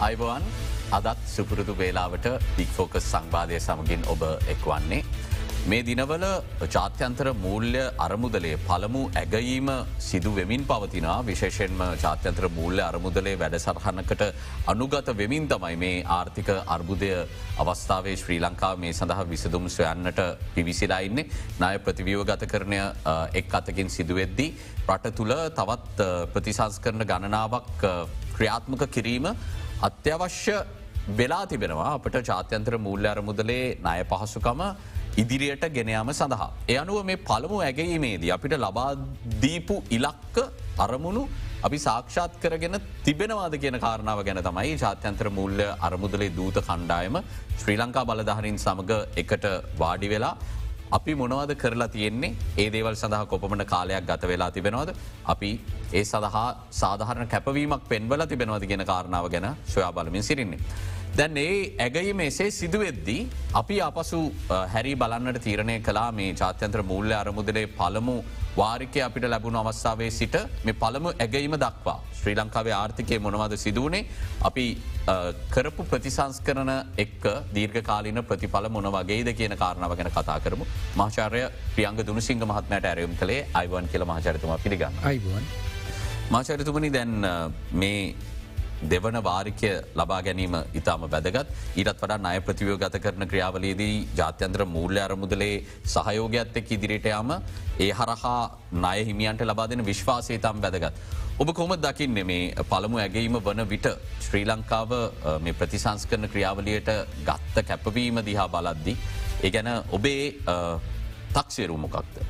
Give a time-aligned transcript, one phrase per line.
[0.00, 0.44] අයිබවන්
[0.96, 2.26] අදත් සුපුරුදු වේලාවට
[2.56, 5.02] පික්‍ෆෝකස් සංවාධය සමගින් ඔබ එක්වන්නේ.
[5.62, 6.24] මේ දිනවල
[6.66, 9.68] ජාත්‍යන්තර මූල්‍ය අරමුදලේ පළමු ඇගීම
[10.00, 14.24] සිදු වෙමින් පවතිනා විශේෂෙන්ම ජාත්‍යන්ත්‍ර මූල්‍ය අරමුදලේ වැඩසරහනකට
[14.66, 17.12] අනුගත වෙමින් තමයි මේ ආර්ථික අර්බුදය
[17.58, 20.20] අවස්ථාවේ ශ්‍රී ලංකා මේ සඳහා විසදුම් සොයන්නට
[20.54, 21.28] පිවිසිලා ඉන්නේ
[21.58, 22.80] නාය ප්‍රතිවියෝ ගත කරණය
[23.34, 24.50] එක් අතකින් සිදුවෙද්දී.
[24.88, 27.90] රට තුළ තවත් ප්‍රතිසංස් කරන ගණනාවක්
[28.32, 29.34] ක්‍රියාත්මක කිරීම
[29.88, 30.56] අත්‍යවශ්‍ය
[31.18, 34.60] වෙලා තිබෙනවා අපට ජාත්‍යන්ත්‍ර මූල්‍ය අරමුදලේ ණය පහසුකම
[35.22, 36.50] ඉදිරියට ගෙනයාම සඳහා.
[36.72, 40.36] එ අනුව මේ පළමු ඇගීමේදී අපිට ලබාදීපු ඉලක්ක
[40.86, 41.22] අරමුණු
[41.66, 47.18] අපි සාක්ෂාත් කරගෙන තිබෙනවාද කියන කාරණාව ගැන තමයි ජාත්‍යන්ත්‍ර මූල්‍ය අරමුදලේ දූත කණ්ඩායම
[47.62, 49.46] ශ්‍රී ලංකා බලධහරින් සමඟ එකට
[49.82, 50.34] වාඩි වෙලා
[50.90, 54.90] අපි මොනවද කරලා තියෙන්නේ ඒ දේවල් සඳහා කොපමට කාලයක් ගත වෙලා තිබෙනවද
[55.34, 55.50] අපි
[55.92, 56.46] ඒ සඳහා
[56.80, 60.60] සාධහරන කැපවීමක් පෙන්වල තිබෙනවද ගෙන කාරණාව ගැන සොයා බලමින් සිරින්නේ.
[61.18, 63.22] දැන් ඒ ඇගයි මෙසේ සිදුවෙද්දී
[63.60, 64.20] අපි අපසු
[64.74, 68.16] හැරි බලන්නට තීරණය කලා මේ ජාත්‍යන්ත්‍ර මූල්‍ය අරමුදලේ පළමු
[68.56, 70.36] වාරිකය අපිට ලැබුණු අවස්ථාවේ සිට
[70.66, 74.06] මේ පළමු ඇගීම දක්වා ශ්‍රී ලංකාවේ ආර්ථිකය මොනවද සිදුවනේ?
[74.48, 74.66] අපි
[75.54, 76.72] කරපු ප්‍රතිසංස් කරන
[77.04, 77.22] එක්
[77.56, 80.66] දීර්ඝකාලීන ප්‍රතිඵල මොන වගේද කියන කාරණාව ගැන කතා කරමු.
[80.96, 81.42] මාචාරය
[81.76, 85.44] ප්‍රියංග දුනසිංහ මහත්මයට ඇරයුම් කළේ අයිවන් කියල මහචරිතුම පිළිගන්න අයිවන්.
[86.30, 87.14] මාචරිතුමනි දැන්
[87.72, 88.14] මේ
[88.82, 95.00] දෙවන වාරිකය ලබා ගැනීම ඉතාම වැදගත් ඊටත් වඩා අය ප්‍රතිවයෝ ගත කරන ක්‍රියාවලේදී ජාත්‍යන්ත්‍ර මූල්‍ය
[95.00, 95.54] අරමුදලේ
[95.86, 97.32] සහයෝගයක්ත් එක් ඉදිරිටයාම
[97.78, 98.42] ඒ හරහා
[98.84, 100.94] නය හිමියන්ට ලබා දෙන විශ්වාසය තම් වැදගත්.
[101.38, 103.86] ඔබ කොම දකින්න මේ පළමු ඇගේීම වන විට
[104.20, 104.90] ශ්‍රී ලංකාව
[105.40, 106.90] මේ ප්‍රතිසංස් කරන ක්‍රියාවලියට
[107.28, 108.96] ගත්ත කැපවීම දිහා බලද්දි.
[109.44, 110.34] ඒ ගැන ඔබේ
[111.34, 112.20] තක්සේරුමොකක්ද.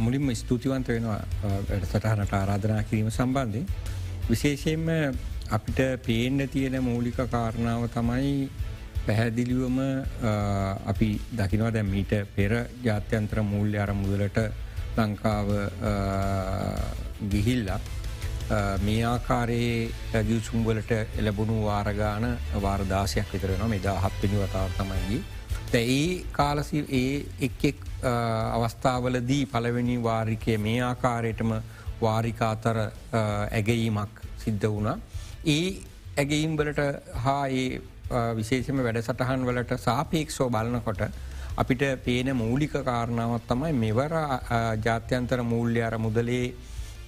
[0.00, 1.20] මුලින්ම ස්තුතිවන්ත වෙනවා
[1.68, 3.62] වැඩ සටහනට ආරාධනා කිරීම සම්බන්ධය.
[4.28, 4.88] විශේෂයෙන්ම
[5.50, 8.50] අපිට පේන්න තියෙන මූලික කාරණාව තමයි
[9.06, 9.78] පැහැදිලිවම
[10.86, 14.40] අපි දකිනවා දැ මීට පෙර ජාත්‍යන්ත්‍ර මූල්‍ය අරමුදලට
[14.96, 15.48] ලංකාව
[17.30, 17.80] ගිහිල්ලා
[18.80, 22.26] මේ ආකාරයේ ගියසුම්වලට එලබුණු වාරගාන
[22.62, 25.22] වාර්දාසයක් විතරෙන මෙදා හත්පිනි වතාව තමයිගී.
[25.74, 27.62] ඒ කාලසි ඒ එක්
[28.54, 31.50] අවස්ථාවලදී පළවෙනි වාරිකය මේ ආකාරයටම
[32.00, 32.78] වාරිකාතර
[33.52, 34.98] ඇගීමක් සිද්ධ වුණා.
[35.46, 35.66] ඒ
[36.16, 36.82] ඇගීම්වලට
[37.24, 37.80] හා ඒ
[38.34, 41.02] විශේෂම වැඩ සටහන් වලට සාපේක්ෂෝ බලනකොට
[41.56, 44.14] අපිට පේන මූලික කාරණාවත් තමයි මෙවර
[44.82, 46.54] ජාත්‍යන්තර මූල්‍ය අර මුදලේ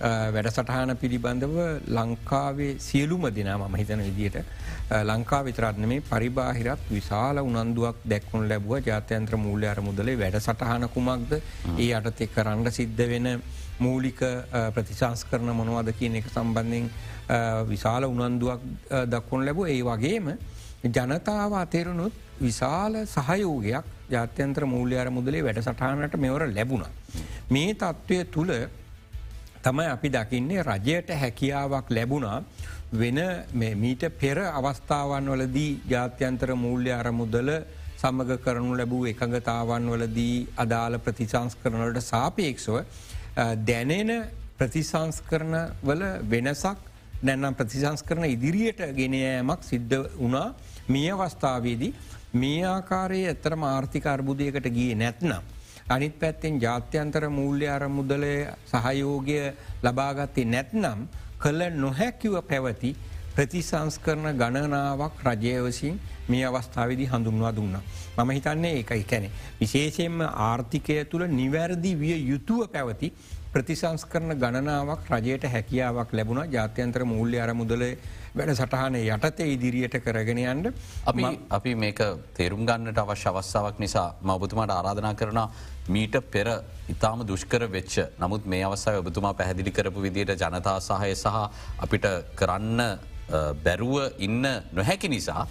[0.00, 1.56] වැඩසටහන පිළිබඳව
[1.88, 4.36] ලංකාවේ සියලුම දෙනා මම හිතන විදියට
[5.02, 11.32] ලංකා විතරත්න මේ පරිබාහිරත් විශාල උනන්දුවක් දැක්වුන් ලැබුව ජාත්‍යන්ත්‍ර මූල්‍ය අර මුදලේ වැඩ සටහන කුමක්ද
[11.78, 13.28] ඒ අටත් එක් කරන්න සිද්ධ වෙන
[13.78, 14.20] මූලික
[14.74, 16.88] ප්‍රතිශංස් කරන මොනවද කියන එක සම්බන්ධෙන්
[17.66, 18.64] විශාල උනන්දුවක්
[19.06, 20.32] දක්වුන් ලැබ ඒ වගේම
[20.86, 26.84] ජනතාව අතේරුණුත් විශාල සහයෝගයක් ජාත්‍යන්ත්‍ර මූල්‍යයාර මුදලේ වැඩ සටහනට මෙවර ලැබුණ.
[27.50, 28.52] මේ තත්ත්වය තුළ
[29.60, 32.42] තමයි අපි දකින්නේ රජයට හැකියාවක් ලැබුණා
[32.92, 33.18] වෙන
[33.76, 37.50] මීට පෙර අවස්ථාවන් වලදී ජාත්‍යන්තර මූල්‍ය අරමුදල
[37.96, 42.76] සමග කරනු ලැබූ එකඟතාවන් වලදී අදාළ ප්‍රතිසංස් කරනලට සාපේක්ෂව
[43.38, 44.12] දැනෙන
[44.56, 46.78] ප්‍රතිසංස් කරන වල වෙනසක්
[47.22, 50.54] නැන්නම් ප්‍රතිසංස් කරන ඉදිරියට ගෙනයෑමක් සිද්ධ වනා
[50.88, 51.94] මේ අවස්ථාවේදී
[52.34, 55.42] මේ ආකාරයේ ඇතරම ආර්ථික අර්බුදයකට ගිය නැත්නම්.
[55.88, 58.34] අනිත් පැත්තෙන් ජාත්‍යන්තර මූල්‍ය අරමුදලය
[58.66, 59.38] සහයෝගය
[59.82, 61.06] ලබාගත්තේ නැත්නම්
[61.38, 62.90] කළ නොහැකිව පැවති
[63.38, 67.76] ප්‍රතිසංස්කරන ගණනාවක් රජයවසින් මේ අවස්ථාවදි හඳුන්වා දුන්න.
[68.16, 69.28] මම හිතන්නේ ඒකයි කැනෙ.
[69.60, 73.12] විශේෂයෙන්ම ආර්ථිකය තුළ නිවැරදි විය යුතුව පැවති
[73.50, 77.84] ප්‍රතිසංස් කරන ගණනාවක් රජයට හැකියාවක් ලැබුණ ජාත්‍යන්ත්‍ර මූල්‍ය අරමුදල
[78.34, 80.66] වැඩ සටහන යටතේ ඉදිරියට කරගෙන යන්ට
[81.06, 82.02] අපි අපි මේක
[82.34, 85.40] තේරුම් ගන්නට අවශ්‍ය අවස්සාවක් නිසා මවබතුමාට ආරාධනා කරන
[85.88, 86.50] මීට පෙර
[86.88, 91.38] ඉතාම දුෂ්කර වෙච්ච නමුත් මේ අවස්සාය ඔබතුමා පැහැදිලි කරපු විදියට ජනතා සහය සහ
[91.78, 92.82] අපිට කරන්න
[93.62, 94.42] බැරුව ඉන්න
[94.72, 95.46] නොහැකි නිසා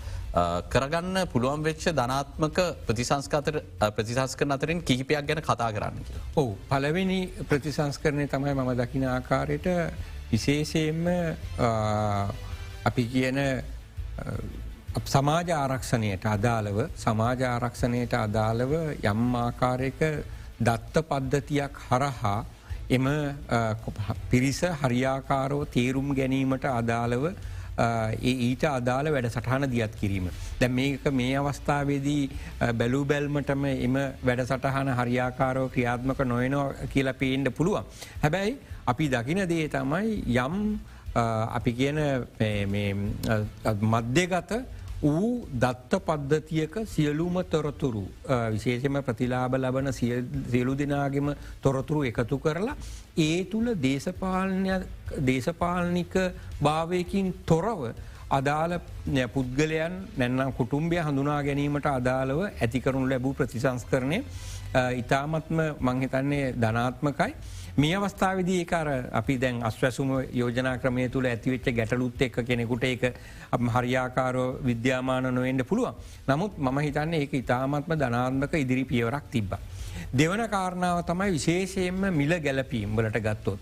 [0.69, 6.19] කරගන්න පුළුවන් වෙච්ච ධනාත්මක ප්‍රතිසංස්කතර ප්‍රතිසංස්කරන අතරින් කිහිපයක් ගැන කතා කරන්න කිය.
[6.35, 9.68] ඔහු පලවෙනි ප්‍රතිසංස්කරණය තමයි මම දකින ආකාරයට
[10.31, 11.06] විශේෂයෙන්ම
[12.85, 13.39] අපි කියන
[15.06, 20.00] සමාජ ආරක්ෂණයට අදාළව සමාජ ආරක්ෂණයට අදාළව යම් ආකාරයක
[20.59, 22.45] දත්ත පද්ධතියක් හරහා
[22.89, 23.06] එම
[24.29, 27.25] පිරිස හරියාකාරෝ තේරුම් ගැනීමට අදාළව
[27.77, 30.29] ඊට අදාළ වැඩ සටහන දියත් කිරීම.
[30.59, 32.24] දැ මේක මේ අවස්ථාවේදී
[32.79, 33.97] බැලූ බැල්මටම එම
[34.27, 37.85] වැඩ සටහන හරියාකාරෝ ක්‍රියාත්මක නොයනෝ කියලා පේන්ඩ පුළුවන්.
[38.24, 38.57] හැබැයි
[38.94, 40.56] අපි දකින දේ තමයි යම්
[41.57, 42.00] අපි කියන
[43.94, 44.51] මධ්‍යගත
[44.99, 48.03] වූ දත්ත පද්ධතියක සියලුම තොරතුරු
[48.51, 52.75] විශේෂම ප්‍රතිලාබ ලබන සියලු දෙනාගෙම තොරතුරු එකතු කරලා
[53.19, 53.69] ඒ තුළ
[55.21, 56.13] දේශපාලනික
[56.61, 57.81] භාවයකින් තොරව
[58.29, 58.79] අදාළ
[59.27, 64.19] පුද්ගලයන් නැන්නම් කුටුම්බය හඳුනා ගැනීමට අදාළව ඇතිකරුණු ලැබූ ප්‍රතිසංස්කරණය
[64.95, 67.33] ඉතාමත්ම මංහිතන්නේ ධනාත්මකයි.
[67.77, 73.03] මේ අවස්ථාවදී ඒකර අපි දැන් අස්වැසුම යෝජනා ක්‍රමය තුළ ඇතිවෙච්ච ගැටලුත් එක් කෙනෙකුට ඒක
[73.75, 75.94] හරියාකාරෝ විද්‍යාමාන නොවෙන්ඩ පුළුවන්.
[76.27, 79.53] නමුත් මම හිතන්නේ ඒක ඉතාමත්ම ධනාත්මක ඉදිරි පියවරක් තිබ්බ.
[80.13, 83.59] දෙවන කාරණාව තමයි විශේෂයෙන්ම මිල ගැලපීම් වලට ගත්තොත්.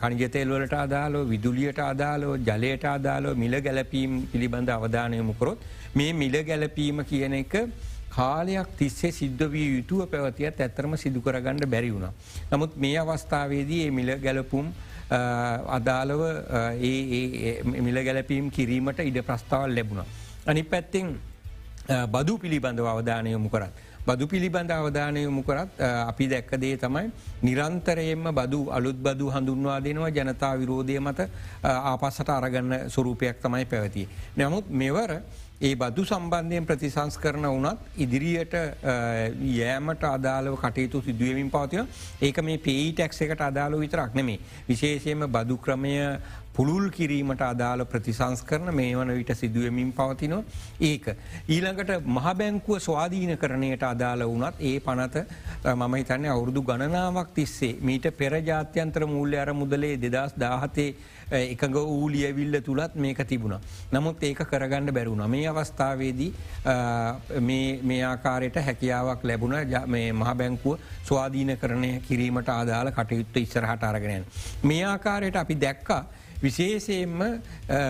[0.00, 5.58] කනිජතෙල්වලට අදාලෝ විදුලියට අදාලෝ ජලයට අදාලෝ මිල ගැලපීම් පිළිබඳ අවධානයමුකරොත්
[5.94, 7.54] මේ මිල ගැලපීම කියන එක
[8.16, 12.08] කාලයක් තිස්සේ සිද්ධ විය යුතුව පැවතියත් ඇත්තරම සිදු කරගන්න බැරි වුණ.
[12.52, 14.66] නමුත් මේ අවස්ථාවේදී ඒ මිල ගැලපුම්
[15.78, 16.22] අදාළව
[17.86, 20.04] මිල ගැලපීම් කිරීමට ඉඩ ප්‍රස්ථාවල් ලැබුණ.
[20.46, 21.18] අනි පැත්තෙන්
[22.14, 23.74] බදු පිළිබඳව අවධානයමු කරත්.
[24.06, 27.08] බදු පිළිබඳ අවධානයමු කරත් අපි දැක්කදේ තමයි
[27.42, 31.20] නිරන්තරයෙන්ම බදු අලුත් බදු හඳුන්වා දෙනවා ජනතා විරෝධය මත
[31.62, 34.06] ආපස්සට අරගන්න ස්වරූපයක් තමයි පැවතිය.
[34.36, 35.22] නමුත් මෙවර
[35.60, 38.54] ඒ බදු සම්බන්ධයෙන් ප්‍රතිසංස් කරන වනත් ඉදිරියට
[39.50, 41.86] යෑමට අදාලව කටයුතු සිදුවමින් පවතින
[42.20, 45.94] ඒක මේ පේටැක්ස එකට අදාළ විතරක් නෙමේ විශේෂයම බදු ක්‍රමය
[46.52, 50.42] පුළුල් කිරීමට අදාළ ප්‍රතිසංස් කරන මේ වන විට සිදුවමින් පවතිනවා
[50.82, 51.06] ඒක.
[51.48, 55.24] ඊළඟට මහබැංකුව ස්වාධීන කරණයට අදාළ වනත් ඒ පනත
[55.72, 60.90] මම හිතන්නේ අවුරුදු ගණනාවක් තිස්සේ මීට පෙර ජාත්‍යන්ත්‍ර මූල්‍ය අර මුදලේ දෙදස් දාහතේ
[61.30, 63.58] එකඟ ඌලියවිල්ල තුළත් මේක තිබුණ.
[63.92, 65.28] නමුත් ඒක කරගන්න බැරුණ.
[65.28, 66.32] මේ අවස්ථාවේදී
[67.82, 69.56] මේ ආකාරයට හැකියාවක් ලැබුණ
[69.86, 74.24] මේ මහබැංකුව ස්වාධීන කරණය කිරීමට ආදාළ කටයුත්ත ඉස්සරහට අරගෙනයන්.
[74.62, 76.04] මේ ආකාරයට අපි දැක්කා
[76.42, 77.18] විශේෂයෙන්ම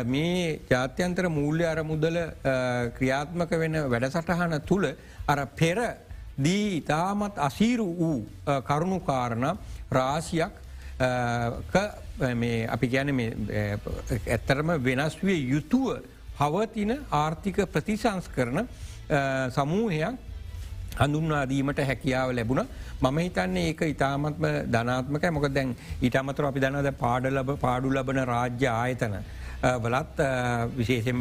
[0.06, 2.18] මේ ජාත්‍යන්තර මූල්‍ය අරමුදල
[2.96, 4.90] ක්‍රියාත්මක වෙන වැඩසටහන තුළ
[5.26, 5.78] අර පෙර
[6.38, 8.26] දී ඉතාමත් අසීරු වූ
[8.62, 9.58] කරුණුකාරණ
[9.90, 10.63] රාසියක්
[11.00, 13.08] අපි ගැන
[14.28, 15.98] ඇත්තරම වෙනස් විය යුතුව
[16.36, 18.68] පවතින ආර්ථික ප්‍රතිසංස් කරන
[19.50, 20.14] සමූහයක්
[20.96, 22.66] හඳුන්වාදීමට හැකියාව ලැබුණ
[23.02, 28.66] මම හිතන්නේ ඒක ඉතාමත්ම ධනාත්මක මොක දැන් ඉටමතර අපි දන්නද පාඩ ලබ පාඩු ලබන රාජ්‍ය
[28.68, 29.16] ආයතන.
[29.82, 30.18] වලත්
[30.76, 31.18] විශේෂෙන්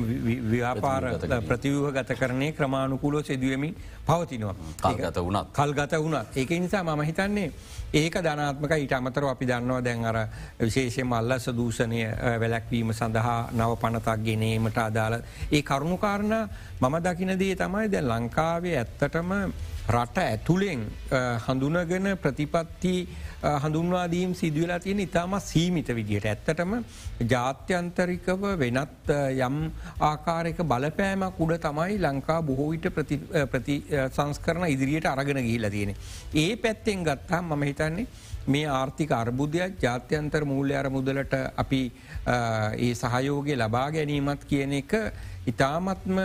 [0.52, 1.04] ව්‍යාපාර
[1.48, 3.76] ප්‍රතිවහ ගත කරනය ක්‍රමාණුකුලෝ සිදුවමින්
[4.06, 4.56] පවතිනවා.
[4.82, 5.48] කල්ගත වුණත්.
[5.54, 6.28] කල්ගත වුණත්.
[6.36, 7.52] ඒක නිසා මම හිතන්නේ
[7.94, 10.18] ඒක ධනාත්මක ඊට අමතර අපි දන්නවා දැන් අර
[10.60, 12.02] විශේෂය මල්ලස දූෂණය
[12.40, 15.20] වැලැක්වීම සඳහා නව පනතක් ගෙනීමට අදාළ
[15.52, 16.34] ඒ කරුණුකාරණ
[16.82, 19.32] මම දකිනදී තමයි දැ ලංකාවේ ඇත්තටම
[19.90, 20.84] රට ඇතුළෙන්
[21.46, 22.94] හඳුනගෙන ප්‍රතිපත්ති
[23.64, 26.76] හඳුන්වාදීම් සිදුවලා තියෙන ඉතාම සීමිත විදියට ඇත්තටම
[27.28, 29.58] ජාත්‍යන්තරිකව වෙනත් යම්
[30.02, 32.88] ආකාරයක බලපෑමක් උඩ තමයි ලංකා බොහෝවිට
[33.52, 33.78] ප්‍රති
[34.10, 35.96] සංස්කරන ඉදිරියට අරගෙන ගිහිල තියෙන.
[36.34, 38.08] ඒ පැත්තෙන් ගත්තා මම හිතන්නේ
[38.48, 41.92] මේ ආර්ථික අර්බුදයක් ජාත්‍යන්තර මූල්‍ය අරමුදලට අපි
[42.78, 44.96] ඒ සහයෝගය ලබා ගැනීමත් කියන එක
[45.46, 46.18] ඉතාමත්ම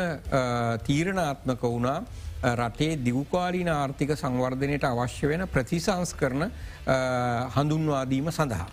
[0.86, 2.00] තීරණාත්මක වුණා
[2.42, 6.50] රටේ දිවකාලීන ආර්ථික සංවර්ධනයට අවශ්‍ය වෙන ප්‍රතිසංස් කරන
[7.56, 8.68] හඳුන්වාදීම සඳහා.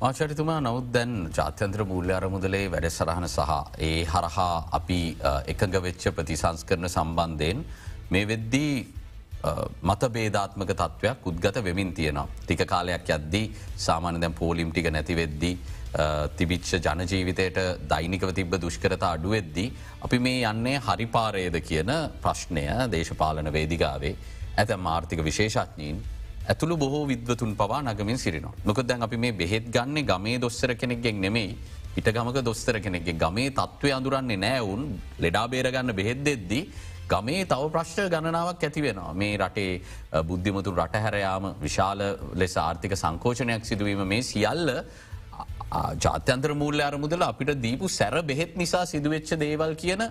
[0.00, 5.00] ආචරිතුමා නවත් දැන් ජාත්‍යන්ත්‍ර මූල්‍ය අරමුදලේ වැඩසරහන සහ ඒ හරහා අපි
[5.46, 7.64] එකඟ වෙච්ච ප්‍රතිසංස් කරන සම්බන්ධයෙන්
[8.10, 8.74] මේ වෙද්දී
[9.82, 12.28] මත බේධාත්මක තත්ත්වයක් උද්ගත වෙමින් තියෙනවා.
[12.44, 13.46] ටික කාලයක් යද්දී
[13.78, 15.58] සාමාන දැන් පෝලිම් ටික නැතිවෙද්දී
[16.36, 19.72] තිබිච්ච ජනජීවිතයට දෛනිකව තිබ දුෂ්කරත අඩුවෙද්දී.
[20.02, 21.92] අපි මේ යන්නේ හරිපාරයද කියන
[22.22, 24.14] ප්‍රශ්නය දේශපාලන වේදිගාවේ
[24.56, 26.02] ඇතැම් ආර්ථික විශේෂඥීන්
[26.46, 28.54] ඇතුළු බොහෝ විද්වතුන් පවා නගමින් සිරිනවා.
[28.64, 31.56] නොක දැන් අපි මේ බෙහෙත් ගන්නේ ගමේ දොස්සර කෙනෙක්ගෙන් නෙමෙයි
[31.94, 34.82] පිට ගමක දොස්තර කෙනෙක්ගේ ගමේ තත්ත්වය අඳුරන්නේ නෑවුන්
[35.18, 36.68] ලෙඩා බේරගන්න බෙහෙත් දෙද්දී
[37.10, 39.72] ගමේ තව ප්‍රශ්ට ගණනාවක් ඇතිවෙනවා මේ රටේ
[40.22, 42.04] බුද්ධිමතුන් රටහැරයාම විශාල
[42.34, 44.70] ලෙස ආර්ථික සංකෝචනයක් සිදුවීම මේ සියල්ල
[45.70, 50.02] ජාත්‍යන්ත්‍ර මූල්‍ය අරමුදල අපිට දීපු සැර බෙහෙත් නිසා සිදුවෙච්ච දේවල් කියන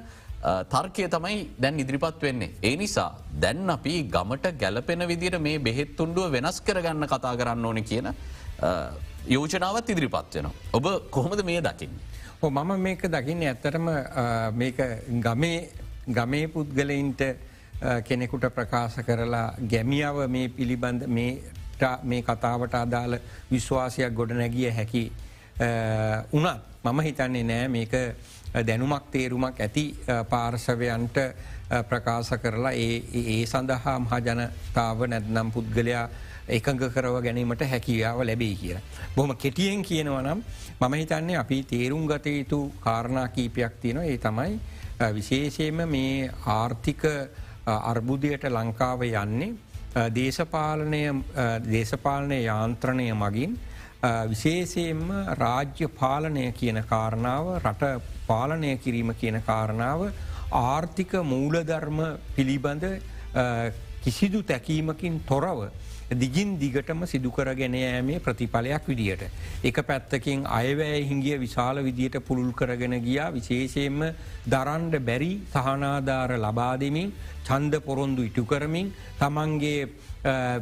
[0.69, 2.51] තර්කය තමයි දැන් ඉදිරිපත් වෙන්නේ.
[2.63, 7.83] ඒ නිසා දැන් අපි ගමට ගැලපෙන විදිර මේ බෙහෙත් තුන්ඩුව වෙනස් කරගන්න කතා කරන්න ඕන
[7.83, 8.13] කියන
[9.27, 10.47] යෝජනාවත් ඉදිරිපත් වෙන.
[10.73, 11.99] ඔබ කොහොමද මේ දකිින්.
[12.41, 13.89] ඕ මම මේක දකින්න ඇත්තටම
[14.53, 14.77] මේක
[15.21, 15.69] ගමේ
[16.07, 17.21] ගමේ පුද්ගලයින්ට
[18.05, 23.17] කෙනෙකුට ප්‍රකාශ කරලා ගැමියාව මේ පිළිබඳ මේ කතාවට අදාළ
[23.51, 25.11] විශ්වාසයක් ගොඩ නැගිය හැකි
[26.31, 26.47] උනත්
[26.83, 27.91] මම හිතන්නේ නෑ මේක
[28.63, 29.85] දැනුමක් තේරුමක් ඇති
[30.29, 31.17] පාර්ශවයන්ට
[31.83, 36.05] ප්‍රකාශ කරලා ඒ සඳහා මහජනතාව නැත්නම් පුද්ගලයා
[36.49, 38.81] එකඟ කරව ගැනීමට හැකියාව ලැබේ කියලා.
[39.15, 40.43] බොහම කෙටියෙන් කියනවනම්
[40.79, 44.59] මම හිතන්නේ අපි තේරුම් ගත යුතු කාරණා කීපයක් තියෙන ඒ තමයි
[45.13, 47.03] විශේෂයෙන්ම මේ ආර්ථික
[47.65, 49.53] අර්බුදයට ලංකාව යන්නේ
[51.65, 53.57] දේශපාලනය යාන්ත්‍රණය මගින්
[54.03, 60.11] විශේෂයෙන්ම රාජ්‍ය පාලනය කියන කාරණාව රට පාලනය කිරීම කියන කාරණාව
[60.53, 61.99] ආර්ථික මූලධර්ම
[62.35, 62.83] පිළිබඳ
[64.03, 65.69] කිසිදු තැකීමකින් තොරව
[66.11, 69.23] දිගින් දිගටම සිදුකර ගැනෑමේ ප්‍රතිඵලයක් විදියට.
[69.63, 74.13] එක පැත්තකින් අයවැය හිංගිය විශාල විදියට පුළුල් කරගෙන ගියා විශේෂයෙන්ම
[74.47, 77.11] දරන්ඩ බැරි සහනාධාර ලබා දෙමින්
[77.43, 79.89] චන්ද පොරොන්දු ඉටු කරමින් තමන්ගේ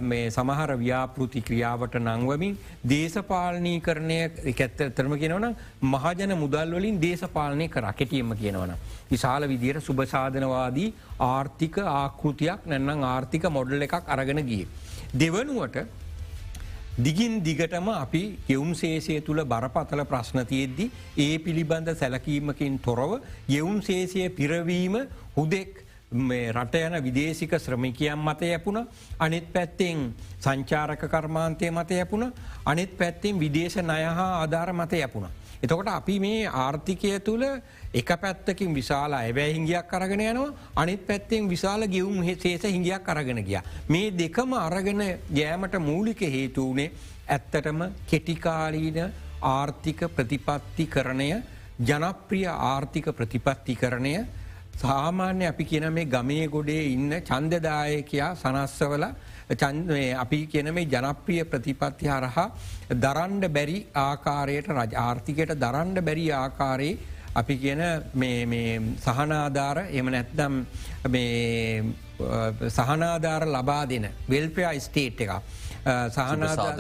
[0.02, 4.18] මේ සමහර ව්‍යාපෘති ක්‍රියාවට නංවමින් දේශපාලනී කරණය
[4.52, 8.74] එකැත්ත තරම කියෙනවන මහජන මුදල්වලින් දේශපාලනය කර කෙටියම කියනවන.
[9.12, 14.66] විශාල විදියට සුභසාධනවාදී ආර්ථික ආකෘතියක් නැන්නම් ආර්ථික මොඩල් එකක් අරගෙන ගිය.
[15.16, 15.88] දෙවනුවට
[16.98, 24.96] දිගින් දිගටම අපි ගෙවුම් සේසය තුළ බරපතල ප්‍රශ්නතියෙද්දි ඒ පිළිබඳ සැලකීමකින් තොරව ගෙවුම් සේසය පිරවීම
[25.36, 25.86] හුදෙක්
[26.52, 28.88] රට යන විදේශික ශ්‍රමිකයන් මත යැපුණ
[29.20, 32.32] අනිත් පැත්තෙන් සංචාරක කර්මාන්තය මත යැපුණ
[32.66, 35.28] අනිත් පැත්තෙන් විදේශ නය හා ආධාර මත යැපුණ.
[35.62, 37.44] එතකොට අපි මේ ආර්ථිකය තුළ
[37.94, 43.60] එක පැත්තකින් විශාල ඇවැ හිංගියක් කරගෙන යනවා අනිත් පැත්තෙන් විශාල ගෙවුම් සේස හිංගියක් කරගෙන ගිය.
[43.88, 46.92] මේ දෙකම අරගෙන ගෑමට මූලික හේතු වනේ
[47.28, 49.00] ඇත්තටම කෙටිකාලීන
[49.44, 51.30] ආර්ථික ප්‍රතිපත්ති කරණය
[51.82, 54.16] ජනප්‍රිය ආර්ථික ප්‍රතිපත්ති කරණය
[54.76, 59.06] සාමාන්‍ය අපි කියන මේ ගමේ ගොඩේ ඉන්න චන්දදායකයා සනස්සවල
[59.48, 62.48] අපි කියන මේ ජනප්‍රිය ප්‍රතිපත්ති හරහා
[62.92, 66.98] දරන්ඩ බැරි ආකාරයට රජ ආර්ථිකයට දරන්ඩ බැරි ආකාරයේ
[67.36, 67.82] අපි කියන
[68.98, 70.64] සහනාධාර එම නැත්දම්
[72.70, 75.32] සහනාධාර ලබා දෙන වෙල්පයා ස්ටේට් එක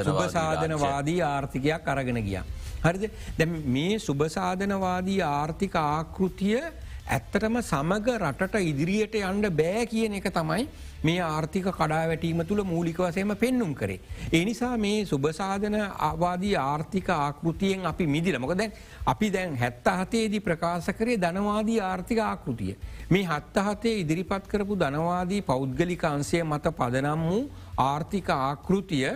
[0.02, 2.40] සුභසාධනවාදී ආර්ථිකයක් අරගෙන ගිය.
[2.84, 6.60] හරිද දැ මේ සුභසාධනවාදී ආර්ථික ආකෘතිය
[7.08, 10.68] ඇත්තටම සමග රටට ඉදිරියට යන්ඩ බෑ කියන එක තමයි
[11.06, 14.00] මේ ආර්ථික කඩා වැටීම තුළ මූලික වසයම පෙන්නුම් කරේ.
[14.34, 18.72] එනිසා මේ සුභසාධන අවාදී ආර්ථික ආකෘතියෙන් අපි මිදිල මොක දැන්
[19.06, 22.76] අපි දැන් හැත්ත හතේදී ප්‍රකාශ කරේ ධනවාදී ආර්ථික ආකෘතිය.
[23.10, 27.44] මේ හත්තහතේ ඉදිරිපත් කරපු ධනවාදී පෞද්ගලිකාන්සය මත පදනම් වූ
[27.80, 29.10] ආර්ථික ආකෘතිය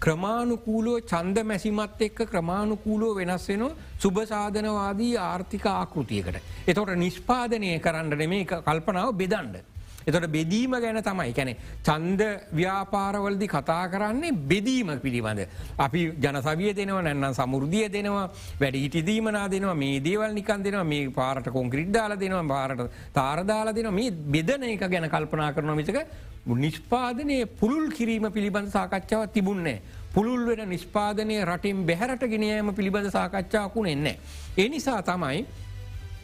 [0.00, 3.62] ක්‍රමාණුකූලෝ චන්ද මැසිමත් එක්ක ක්‍රමාණුකූලෝ වෙනස් වෙන
[3.98, 6.36] සුභසාධනවාදී ආර්ථික ආකෘතියකට.
[6.66, 9.73] එතොට නිෂ්පාදනය කරන්නට මේ කල්පනාව බෙදන්ඩ.
[10.06, 15.46] එතොට බෙදීම ගැන තමයි කැනෙ චන්ද ව්‍යාපාරවලදි කතා කරන්නේ බෙදීම පිළිබඳ.
[15.78, 18.26] අපි ජනසවිය දෙනව නැන්නම් සමුෘදිය දෙනවා
[18.60, 24.14] වැඩ හිටිදීමනා දෙනවා මේ දේවල් නිකන් දෙනවා මේ පාරට කොංක්‍රිඩ්ඩාල දෙනවා පාරට තාරදාලා දෙනවා මේ
[24.36, 25.98] බෙදන එක ගැන කල්පනා කරන මිසක
[26.46, 29.80] නිෂ්පාදනය පුළුල් කිරීම පිළිබඳ සාකච්ඡාව තිබුන්නේ.
[30.14, 34.18] පුළුල් වෙන නිෂ්පාදනය රටින් බැහැරට ගෙනයම පිළිබඳ සාකච්ඡාකුණ එන්නේ.
[34.56, 35.46] ඒ නිසා තමයි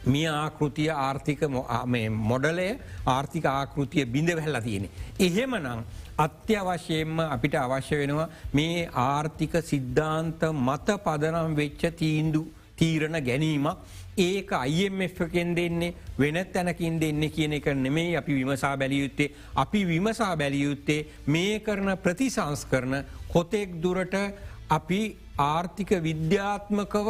[0.05, 1.41] මිය ආකෘතිය ආර්ථික
[2.29, 2.69] මොඩලය
[3.05, 4.89] ආර්ථික ආකෘතිය බිඳ වැහල්ලා තියෙන.
[5.19, 5.83] එහෙම නම්
[6.17, 12.41] අත්‍යවශ්‍යයෙන්ම අපිට අවශ්‍ය වෙනවා මේ ආර්ථික සිද්ධාන්ත මත පදනම් වෙච්ච තීන්දු
[12.75, 13.77] තීරණ ගැනීමක්.
[14.17, 21.05] ඒක අයිMFකෙන් දෙන්නේ වෙන තැනකින් දෙන්න කියන එක නෙමේ අපි විමසා බැලියයුත්තේ අපි විමසා බැලියයුත්තේ
[21.27, 23.03] මේ කරන ප්‍රතිසංස් කරන
[23.33, 24.15] කොතෙක් දුරට
[24.69, 25.01] අපි
[25.37, 27.07] ආර්ථික විද්‍යාත්මකව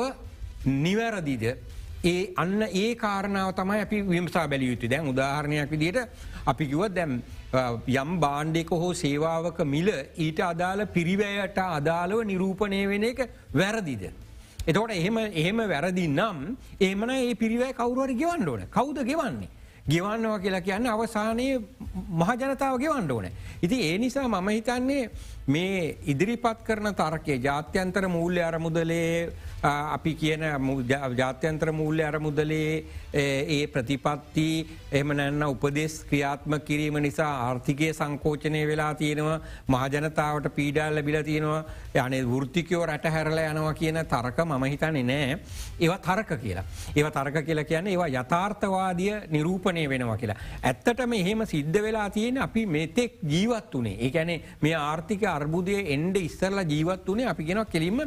[0.65, 1.43] නිවැරදිද?
[2.03, 5.99] ඒ අන්න ඒ කාරණාව තමයි අපි විමසා බැලියයුතු දැන් උදාහරණයක් විදිට
[6.45, 7.21] අපි කිව දැම්
[7.95, 13.19] යම් බාණ්ඩෙක හෝ සේවාවක මිල ඊට අදාළ පිරිවැයට අදාළව නිරූපණය වෙන එක
[13.53, 14.03] වැරදිද.
[14.67, 16.39] එතකොට එහෙම එහෙම වැරදි නම්
[16.79, 19.49] ඒමන ඒ පිරිවෑ කවරුවර ගෙවන්න ඕන කවුද ගෙවන්නේ.
[19.83, 21.61] ගෙවන්නවා කියලා කියන්න අවසානයේ
[22.11, 23.27] මහජනතාව ගෙවන්න ඕන.
[23.61, 25.09] ඉති ඒ නිසා මම හිතන්නේ
[25.53, 29.31] මේ ඉදිරිපත් කරන තරකේ ජාත්‍යන්තර මූල්‍ය අරමුදලේ
[29.63, 30.43] අපි කියන
[31.17, 39.39] ජාත්‍යන්ත්‍ර මූල්‍ය අරමුදලේ ඒ ප්‍රතිපත්ති එම නැන්න උපදෙස් ක්‍රියාත්ම කිරීම නිසා ආර්ථිකය සංකෝචනය වෙලා තියෙනවා
[39.67, 41.63] මහජනතාවට පීඩල් ලැබිල තියෙනවා
[41.95, 45.39] යන වෘතිකයෝ රැට හැරල යනවා කියන තරක මම හිතන්නේ නෑ
[45.79, 46.65] ඒව තරක කියලා.
[46.95, 50.37] ඒව තරක කියලා කියන ඒවා යථාර්ථවාදිය නිරූපණය වෙනවා කියලා.
[50.63, 56.69] ඇත්තටම එහෙම සිද්ධ වෙලා තියෙන අපි මෙතෙක් ජීවත් වනේ ඒැනේ මේ ආර්ථික අර්බුදය එන්ඩ ඉස්සරලා
[56.73, 57.99] ජීවත් වනේ අපි ගෙනවා කෙලින්ම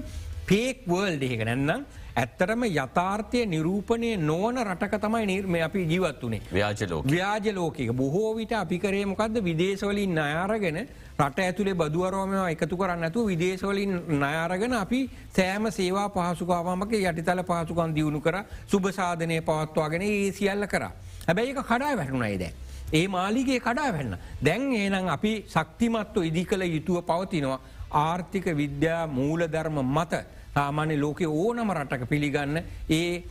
[0.46, 1.42] පේක් වර්ල්ඩ එක.
[1.42, 8.34] නැන්නම් ඇත්තටම යථාර්ථය නිරූපණය නොවන රටක තමයි නිර්මය අපි ජීවත් වනේ ව්‍යාජලෝක ව්‍යාජ ලෝකක බොහෝ
[8.36, 10.78] විට අපි කරේ මොකක්ද විදේශවලින් අයාරගෙන
[11.18, 15.00] රට ඇතුළේ බදුවරෝම එකතු කරන්න ඇතු විදේශවලින් නයාරගෙන අපි
[15.36, 20.86] සෑම සේවා පහසුකාවමක යටිතල පහසුකන් දියුණු කර සුභසාධනය පවත්වාගෙන ඒ සියල්ල කර.
[21.26, 22.52] හැබැයි එක කඩා වැටුණයි දැ.
[22.92, 24.18] ඒ මාලිගේ කඩා වැන්න.
[24.40, 27.60] දැන් ඒනම් අපි ශක්තිමත්ව ඉදි කළ යුතුව පවතිනවා
[27.92, 30.24] ආර්ථික විද්‍යා මූලධර්ම මත
[30.54, 33.24] සාමාන්‍ය ලෝකෙ ඕනම රටක පිළිගන්න ඒ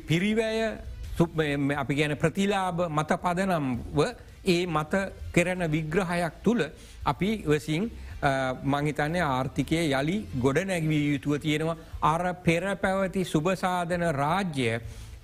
[0.00, 0.60] පිරිවැය
[1.76, 4.00] අපි ගැන ප්‍රතිලාභ මත පදනම්ව
[4.46, 4.94] ඒ මත
[5.32, 6.62] කෙරෙන විග්‍රහයක් තුළ
[7.04, 7.90] අපි වසින්
[8.64, 14.80] මංහිතන්නේ ආර්ථිකය යළි ගොඩ නැගවී යුතුව තියෙනවා අර පෙර පැවති සුභසාධන රාජ්‍ය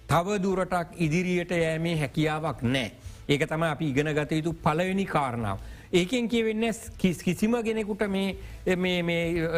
[0.07, 2.93] තවදුරටක් ඉදිරියට යෑමේ හැකියාවක් නෑ.
[3.28, 5.58] ඒක තම අපි ඉගෙන ගත යුතු පලවෙනි කාරණාව.
[5.92, 8.37] ඒකෙන් කියවෙන්න කිස් කිසිම ගෙනෙකුට මේ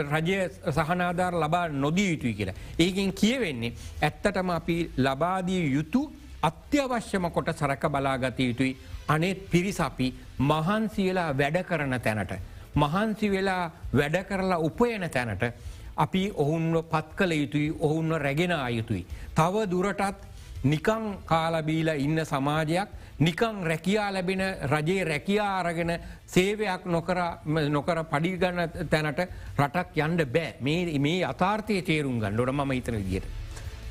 [0.05, 0.39] රජය
[0.71, 2.55] සහනාධාර ලබා නොදී යුතුයි කියලා.
[2.79, 3.73] ඒකෙන් කියවෙන්නේ
[4.03, 6.11] ඇත්තටම අපි ලබාදිය යුතු
[6.43, 8.77] අත්‍යවශ්‍යම කොට සරක බලාගත යුතුයි
[9.09, 12.33] අනෙත් පිරිසපි මහන්සියලා වැඩ කරන තැනට.
[12.75, 15.43] මහන්සි වෙලා වැඩ කරලා උපයන තැනට
[15.97, 19.07] අපි ඔවුන්ව පත් කළ යුතුයි ඔවුන්ව රැගෙන අයුතුයි.
[19.35, 20.19] තව දුරටත්
[20.65, 22.89] නිකං කාලබීල ඉන්න සමාජයක්
[23.21, 25.93] නිකං රැකියා ලැබෙන රජයේ රැකියා අරගෙන
[26.27, 29.21] සේවයක් නොකර පඩිගන්න තැනට
[29.59, 33.29] රටක් යන්ඩ බෑ මේ මේ අතාර්ථය තේරුම් ගන්නඩොට ම හිතන විදියට.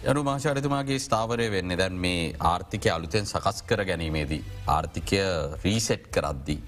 [0.03, 4.43] යනු මාශාරිතුමාගේ ස්ථාවරය වෙන්න දැන් මේ ආර්ථිකය අලුතෙන් සකස් කර ගැනීමේදී.
[4.67, 5.21] ආර්ථිකය
[5.63, 6.59] රීසෙට් කරද්දී.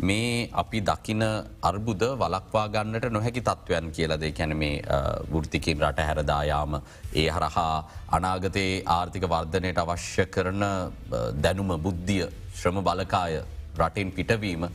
[0.00, 1.22] මේ අපි දකින
[1.62, 4.82] අර්බුද වලක්වා ගන්නට නොහැකි තත්ත්වයන් කියලද කැන මේ
[5.30, 6.80] වෘතිකින් රට හැරදායාම
[7.14, 10.64] ඒ හරහා අනාගතයේ ආර්ථික වර්ධනයට අවශ්‍ය කරන
[11.38, 13.42] දැනුම බුද්ධිය ශ්‍රම බලකාය
[13.76, 14.66] රටින් පිටවීම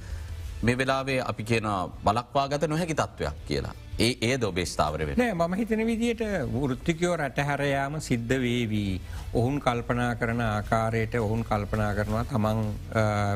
[0.62, 1.68] මේ වෙලාවේ අපි කියන
[2.04, 3.75] බලක්වා ගත නොහැකි තත්ත්වයක් කියලා.
[4.00, 6.22] ඒ ඒ දොබේ ස්ථාවර වෙන මම හිතන විදියට
[6.54, 9.01] වෘත්තිකයෝ රැටහැරයාම සිද්ධ වේවී.
[9.34, 12.60] ඔහුන් කල්පනා කරන ආකාරයට ඔහුන් කල්පනා කරනවා තමන්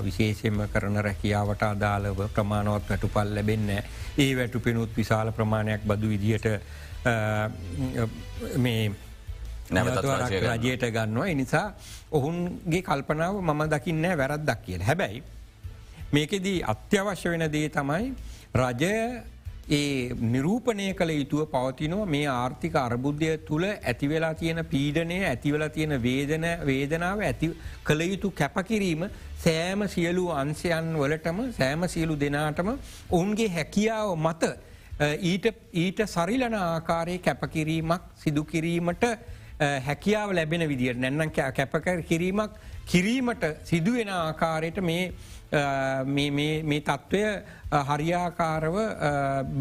[0.05, 3.69] විශේෂයෙන්ම කරන රැකියාවට අදාළව ප්‍රමාණවත් වැටුපල් ලැබෙන්න
[4.17, 6.47] ඒ වැටු පෙනුත් විශාල ප්‍රමාණයක් බදු විදියට
[8.57, 8.91] මේ
[9.71, 11.27] රජයට ගන්නවා.
[11.27, 11.67] එනිසා
[12.11, 14.81] ඔහුන්ගේ කල්පනාව මම දකින්න වැරද්දක් කියල.
[14.89, 15.23] හැබැයි
[16.13, 18.09] මේකෙදී අත්‍යවශ්‍ය වෙන දේ තමයි
[18.55, 18.91] රජය
[19.69, 26.45] ඒ නිරූපණය කළ යුතුව පවතිනවා මේ ආර්ථික අර්බුද්ධය තුළ ඇතිවෙලා තියෙන පීඩනය ඇතිවලා තියෙන වේදන
[26.65, 27.49] වේදනාව ඇති
[27.83, 29.05] කළ යුතු කැපකිරීම
[29.37, 32.69] සෑම සියලු අන්සයන් වලටම සෑම සියලු දෙනාටම
[33.11, 34.51] ඔවුන්ගේ හැකියාව මත
[35.75, 39.05] ඊට සරිලන ආකාරයේ කැපකිරීමක් සිදුකිරීමට
[39.81, 42.51] හැකියාව ලැබෙන විදිට නැන්නම් කැපකර කිරීමක්
[42.85, 45.13] කිරීමට සිදුවෙන ආකාරයට මේ
[46.05, 47.43] මේ තත්ත්වය
[47.89, 48.75] හරියාකාරව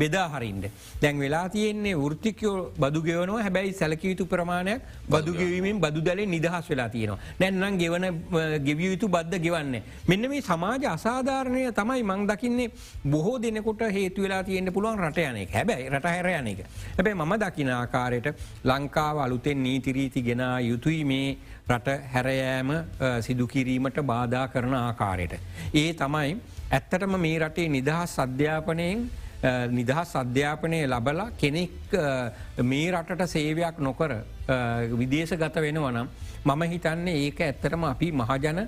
[0.01, 0.67] බෙදාහරින්ට.
[1.03, 6.89] දැන් වෙලා තියෙන්නේ ෘතිකයෝ බදු ගෙවනව හැබැයි සැලකයුතු ප්‍රමාණයක් බදු ගෙවීමෙන් බදු දැලේ නිදහස් වෙලා
[6.89, 7.19] තියෙනවා.
[7.41, 8.05] නැන්නම් ගෙවන
[8.67, 9.83] ගෙවිය යුතු බද්ධ ගෙවන්න.
[10.09, 12.71] මෙන්න මේ සමාජ අසාධාරණය තමයි මං දකින්නේ
[13.15, 16.61] බොහෝ දෙනෙකුට හේතු වෙලා තියෙන්න්න පුළුවන් රටයනෙක් හැබැයි රට හැරයනක.
[16.97, 18.29] හැබැයි මම දකින ආකාරයට
[18.65, 21.37] ලංකාව අලුතෙන් නීතිරීති ගෙන යුතුයි මේ
[21.71, 22.71] රට හැරයෑම
[23.27, 25.35] සිදුකිරීමට බාධා කරන ආකාරයට.
[25.75, 26.37] ඒ තමයි
[26.73, 29.01] ඇත්තටම මේ රටේ නිදහස් අධ්‍යාපනයෙන්
[29.71, 31.97] නිදහස් අධ්‍යාපනය ලබලා කෙනෙක්
[32.63, 34.13] මේ රටට සේවයක් නොකර
[34.95, 36.09] විදේශ ගත වෙනවනම්
[36.45, 38.61] මම හිතන්නේ ඒක ඇත්තරම අපි මහජන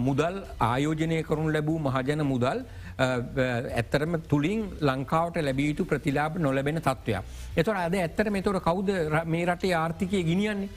[0.00, 2.60] මුදල් ආයෝජනය කරුන් ලැබූ මහජන මුදල්
[3.00, 7.24] ඇත්තරම තුළින් ලංකාවට ලැබීතු ප්‍රතිලාබ නොලබෙන තත්ත්වයක්.
[7.56, 8.90] එතොර අද ඇත්තර මෙතොර කවුද
[9.26, 10.68] මේ රටේ ආර්ථිකය ගිනියන්නේ.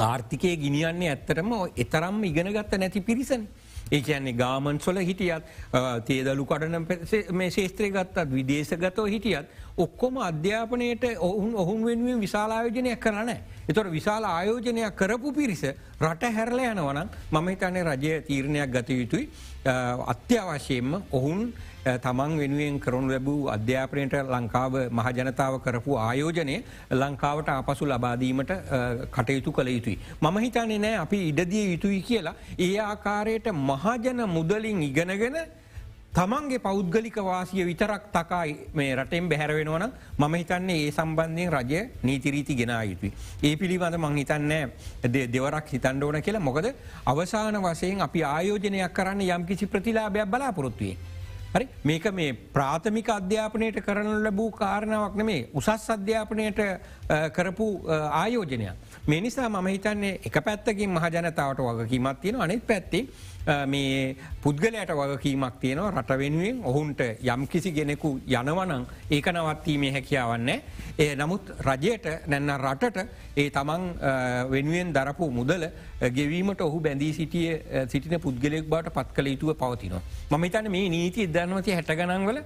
[0.00, 3.44] ආර්ථිකය ගිනියන්නේ ඇත්තරම එතරම් ඉගෙනගත්ත නැති පිරිසන්.
[3.92, 5.50] ඒ කියන්නේ ගාමන්සොල හිටියත්
[6.06, 6.86] තේදලු කඩන
[7.32, 13.30] මේ ශේත්‍රය ගත්තත් විදේශගතව හිටියත් ඔක්කොම අධ්‍යාපනයට ඔහුන් ඔහුන් වෙනුවෙන් විශාලායෝජනයක් කරන.
[13.64, 15.62] එතොට විශාල ආයෝජනයක් කරපු පිරිස
[16.00, 19.28] රට හැරල යනවනම් මම හිතන්නේ රජය තීරණයක් ගත යුතුයි
[20.06, 21.52] අත්‍යවශයෙන්ම ඔහුන්
[21.84, 26.56] තමන් වෙනුවෙන් කරුණු ලැබූ අධ්‍යාපනයට ලංකාව මහජනතාව කරපු ආයෝජනය
[26.92, 28.52] ලංකාවට ආපසු ලබාදීමට
[29.10, 29.98] කටයුතු කළ යුතුයි.
[30.20, 35.38] මම හිතන්නේ නෑ අපි ඉඩදිය යුතුයි කියලා ඒ ආකාරයට මහජන මුදලින් ඉගෙනගෙන
[36.12, 39.84] තමන්ගේ පෞද්ගලික වාසිය විතරක් තකයි මේ රටෙන් බැහැරවෙනවන
[40.18, 43.12] මම හිතන්නේ ඒ සම්බන්ධයෙන් රජය නීතිරීති ගෙන යුතුයි.
[43.42, 44.62] ඒ පිළිබඳ මං හිතන්නේ
[45.28, 46.68] දෙවරක් හිතන්ඩ ඕන කියලා මොකද
[47.06, 50.96] අවසාන වසයෙන් අපි ආයෝජනයක් කරන්න යම් කිසි ප්‍රතිලාභයක් බලාපොරොත්තුවේ.
[51.54, 56.60] හරි මේක මේ ප්‍රාථමික අධ්‍යාපනයට කරන ලැබූ කාරණාවක් නෙමේ උසස් අධ්‍යාපනයට
[57.32, 58.76] කරපු ආයෝජනයක්.
[59.06, 63.00] මේ නිසා මම හිතන්නේ එක පැත්තකින් මහජනතාවට වගකීමත් තියෙන අනෙත් පැත්ති
[63.66, 70.62] මේ පුද්ගලයට වගකීමක් තියෙනවා රට වෙනුවෙන් ඔහුන්ට යම් කිසි ගෙනෙකු යනවනං ඒක නවත්වීමේ හැකියාවන්නේ.
[70.98, 72.98] ඒ නමුත් රජයට නැන්න රටට
[73.36, 73.88] ඒ තමන්
[74.50, 75.66] වෙනුවෙන් දරපු මුදල
[76.18, 80.02] ගෙවීමට ඔහු බැඳී සිටිය සිටින පුද්ගලෙක් බවට පත් කළ යුතුව පවතිනවා.
[80.30, 82.38] මම හිතන්න මේ නීති ඉදන්නවති හැට ගනන්වල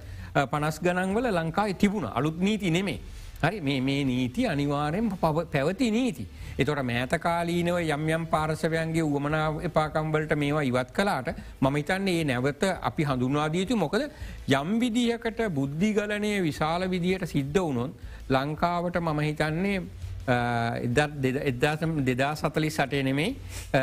[0.51, 2.99] පනස් ගනන්වල ලංකායි තිබුණ අලුත් නීති නෙමේ.
[3.39, 5.11] හරි මේ නීති අනිවාරයෙන්
[5.51, 6.27] පැවති නීති.
[6.57, 11.29] එතොට මෑතකාලීනව යම් යම් පාර්සවයන්ගේ උවමනා එපාකම්වලට මේවා ඉවත් කලාට
[11.61, 14.09] මම හිතන්නේ ඒ නැවත අපි හඳුන්වාදීතු මොකද
[14.51, 17.91] යම් විදිහකට බුද්ධිගලනය විශාල විදියට සිද්ධ වුණොත්
[18.29, 19.81] ලංකාවට මම හිතන්නේ
[20.27, 23.35] එදදාසම් දෙදා සතලි සටය නෙමේ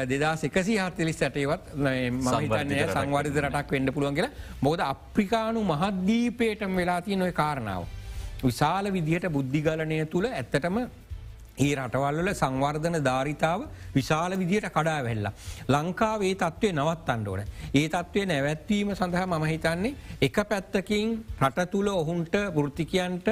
[0.06, 7.32] දෙදා එකසි හත්තලි සැටේවත් මහිතන්නය සංවර්ධ රටක් වෙන්න පුළුවන් කියලා මොකද අප්‍රිකානු මහද්දීපේටම වෙලාතිය නොය
[7.32, 7.84] කාරණාව.
[8.44, 10.78] විශාල විදිහට බුද්ධිගලනය තුළ ඇත්තටම
[11.56, 13.60] ඒ රටවල්ල සංවර්ධන ධාරිතාව
[13.94, 15.32] විශාල විදියට කඩා වෙල්ලා.
[15.68, 17.42] ලංකාවේ තත්ත්වය නවත් අන්ඩෝන.
[17.72, 23.28] ඒ තත්ත්වය නැවැත්වීම සඳහා මම හිතන්නේ එක පැත්තකින් රට තුළ ඔහුන්ට වෘතිකයන්ට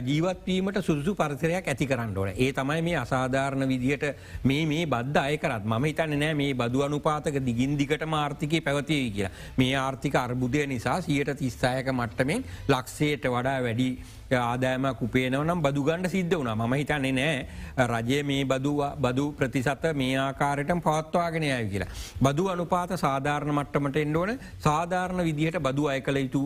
[0.00, 2.32] ජීවත්වීමට සුදුසු පරිසරයක් ඇති කරන්න ඕන.
[2.34, 7.36] ඒ තමයි මේ අසාධාරණ විදිහට මේ මේ බද්ධ අයකරත් ම හිතන්න නෑ මේ බදු අනුපාතක
[7.42, 9.32] දිගින් දිකට මාර්ථිකය පැවතිය කියලා.
[9.58, 13.90] මේ ආර්ථික අර්බුදය නිසා සියට තිස්සායක මට්ටමෙන් ලක්ෂයට වඩා වැඩි
[14.36, 20.16] ආදෑමක් උපේනවනම් බදු ගණඩ සිද්ධ වුණා ම හිතන්නේ නෑ රජය මේ බදවා බදු ප්‍රතිසත මේ
[20.18, 21.88] ආකාරයට පවත්වාගෙන යය කියලා.
[22.22, 26.42] බදු අනුපාත සාධාරණ මට්ටමට එන්ඩෝන සාධාරණ විදිහට බදු අය කළ යුතු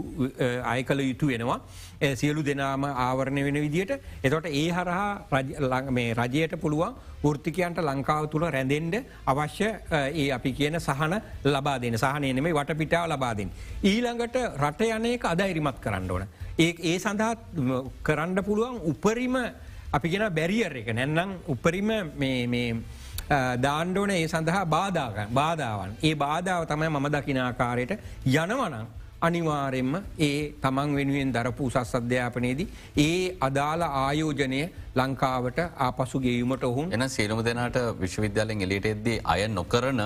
[0.64, 1.61] අය කළ යුතු වෙනවා.
[2.14, 3.92] සියලු දෙනාම ආවරණය වෙන විදිහට
[4.23, 11.14] එතොට ඒ හරහා මේ රජයට පුළුවන් ෘතිකයන්ට ලංකාව තුළ රැඳෙන්ඩ අවශ්‍ය ඒ අපි කියන සහන
[11.47, 13.51] ලබා දෙන සහනය නෙමේ වටපිටාව ලබාදෙන්.
[13.85, 16.27] ඊළඟට රට යනයක අදයිරිමත් කරන්න ඕන.
[16.59, 17.35] ඒ ඒ සඳහා
[18.03, 19.37] කරන්න පුළුවන් උපරිම
[19.93, 20.88] අපි ගෙන බැරිියර එක.
[20.93, 21.91] නැන්නම් උපරිම
[23.59, 25.95] දාණ්ඩෝන ඒ සඳහා බාධාගන් බාධාවන්.
[26.03, 27.93] ඒ බාධාව තමයි මම දකිනාකාරයට
[28.27, 28.87] යනවනං
[29.21, 34.61] අනිවාරෙන්ම ඒ තමන් වෙනුවෙන් දරපු උසස් අධ්‍යාපනයේදී ඒ අදාළ ආයෝජනය
[34.97, 40.03] ලංකාවට ආපසු ගෙවීමට ඔහුන් එන සේනම දෙනාට විශ්වවිද්‍යාලෙන් එලියට එද්දී අය නොකරන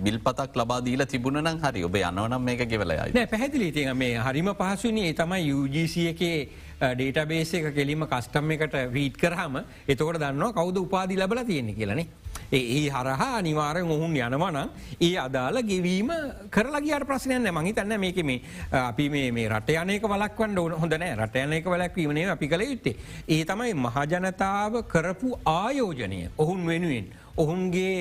[0.00, 1.84] බිල්පතක් ලබාදීල තිබුණනම් හරි.
[1.84, 6.48] ඔබ යනවනම් මේක ගෙවලයි පැහැදිලි ති මේ හරිම පහසුනේ තමයි UGC එකේ
[6.80, 12.06] ඩේටබේස එක කෙලීම කස්ටම් එකට වීට් කරහම එතකොට දන්නවා කවුද උපාදි ලබල තියෙන්නේ කියලනේ
[12.52, 14.58] ඒ හරහා අනිවාරෙන් ඔහුන් යනවන
[15.00, 16.10] ඒ අදාළ ගෙවීම
[16.50, 18.40] කරලගේට ප්‍රශ්නයන්න මහි තන්න මේක මේ
[18.72, 20.72] අපි මේ රට යනක වලක්වන්න ඕන.
[20.74, 22.96] හොඳනෑ රට යනක වලක්වීමනේ අපි කළ යුත්තේ.
[23.28, 26.20] ඒ තමයි මහජනතාව කරපු ආයෝජනය.
[26.38, 27.06] ඔහුන් වෙනුවෙන්.
[27.40, 27.94] ඔහුන්ගේ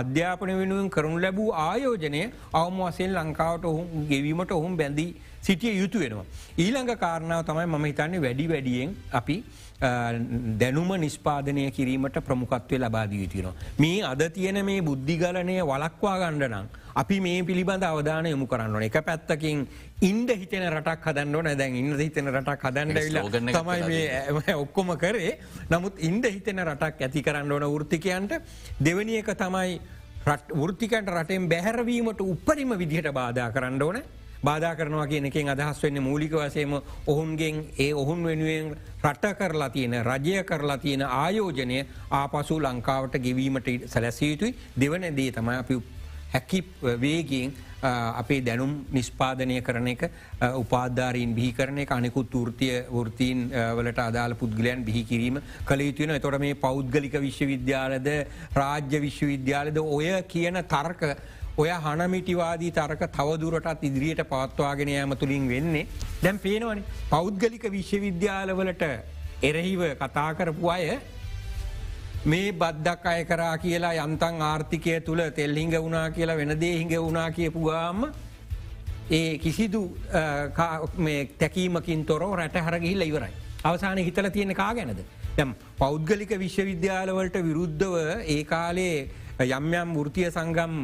[0.00, 2.22] අධ්‍යාපන වෙනුවෙන් කරනු ලැබූ ආයෝජනය
[2.54, 5.10] අවම වසයෙන් ලංකාවට ඔහුන් ගෙවීමට ඔහුන් බැඳී
[5.46, 6.26] සිටිය යුතු වෙනවා.
[6.58, 9.36] ඊළඟ කාරණාව තමයි මම හිතන්නේ වැඩි වැඩියෙන් අපි
[10.58, 13.54] දැනුම නිස්පාදනය කිරීමට ප්‍රමුකත්වය ලබාදී යුතුනවා.
[13.78, 16.66] මේ අද තියෙන මේ බුද්ධිගලනය වලක්වා ගණ්ඩනම්.
[16.94, 19.66] අපි මේ පිළිබඳ අවධාන යොමු කරන්න එක පැත්තකින්
[20.02, 23.18] ඉන්ඩ හිතන රටක් හදන්න ඕන දැන් ඉන්න හිතන රටක් හදන්න ල
[23.50, 25.34] තමයි ඔක්කොම කරේ
[25.70, 28.32] නමුත් ඉන්ඩ හිතන රටක් ඇති කරන්න ඕන ෘතිකයන්ට
[28.80, 29.76] දෙවනි එක තමයි
[30.64, 34.00] ෘතිකන්ට රටෙන් බැහැරවීමට උපරිම විදිහට බාධා කරන්න ඕන
[34.42, 39.94] බාධ කරනවා කියන එකෙන් අදහස් වෙන්න මූලික වසයම ඔහුන්ගෙන් ඒ ඔහුන් වෙනුවෙන් රට කරලා තියෙන
[40.02, 44.54] රජය කරලා තියෙන ආයෝජනය ආපසු ලංකාවට ගෙවීමට සැලැසිය යුතුයි.
[44.76, 45.82] දෙවන දේ තමයි අපි
[46.32, 46.64] හැකි
[47.00, 50.02] වේගෙන් අපේ දැනුම් නිස්පාදනය කරන එක
[50.54, 56.38] උපාධාරීන් බිහි කරන එක අනෙකුත් ෘතිය ෘතීන් වලට අදාළ පුද්ගලයන් බිහි කිරීම කළ යුතුවෙන තොට
[56.38, 58.08] මේ පෞද්ගලික විශ්වවිද්‍යාලද
[58.54, 61.16] රාජ්‍ය විශ්වවිද්‍යාලද ඔය කියන තර්ක
[61.56, 65.86] ඔය හනමිටිවාදී තරක තවදුරටත් ඉදිරියට පවත්වාගෙන යාම තුළින් වෙන්නේ
[66.22, 68.82] දැම් පේනවන පෞද්ගලික විශ්වවිද්‍යාලවලට
[69.42, 70.84] එරහිව කතා කරපු අය
[72.26, 77.64] මේ බද්දක් අය කරා කියලා යන්තන් ආර්ථිකය තුළ තෙල්හිංග වුණා කියලා වෙනදේ හිඟ වුණා කියපු
[77.64, 78.06] ගාම
[79.10, 79.82] ඒ කිසිදු
[81.38, 83.34] තැකීමකින් තොරෝ රැට හරගිහිල්ල ඉවරයි.
[83.64, 85.00] අවසාන හිතල තියෙන කා ගැනද.
[85.38, 87.94] යම් පෞද්ගලික විශ්වවිද්‍යාලවලට විරුද්ධව
[88.26, 89.08] ඒ කාලේ
[89.38, 90.74] යම් යම් ෘතිය සංගම්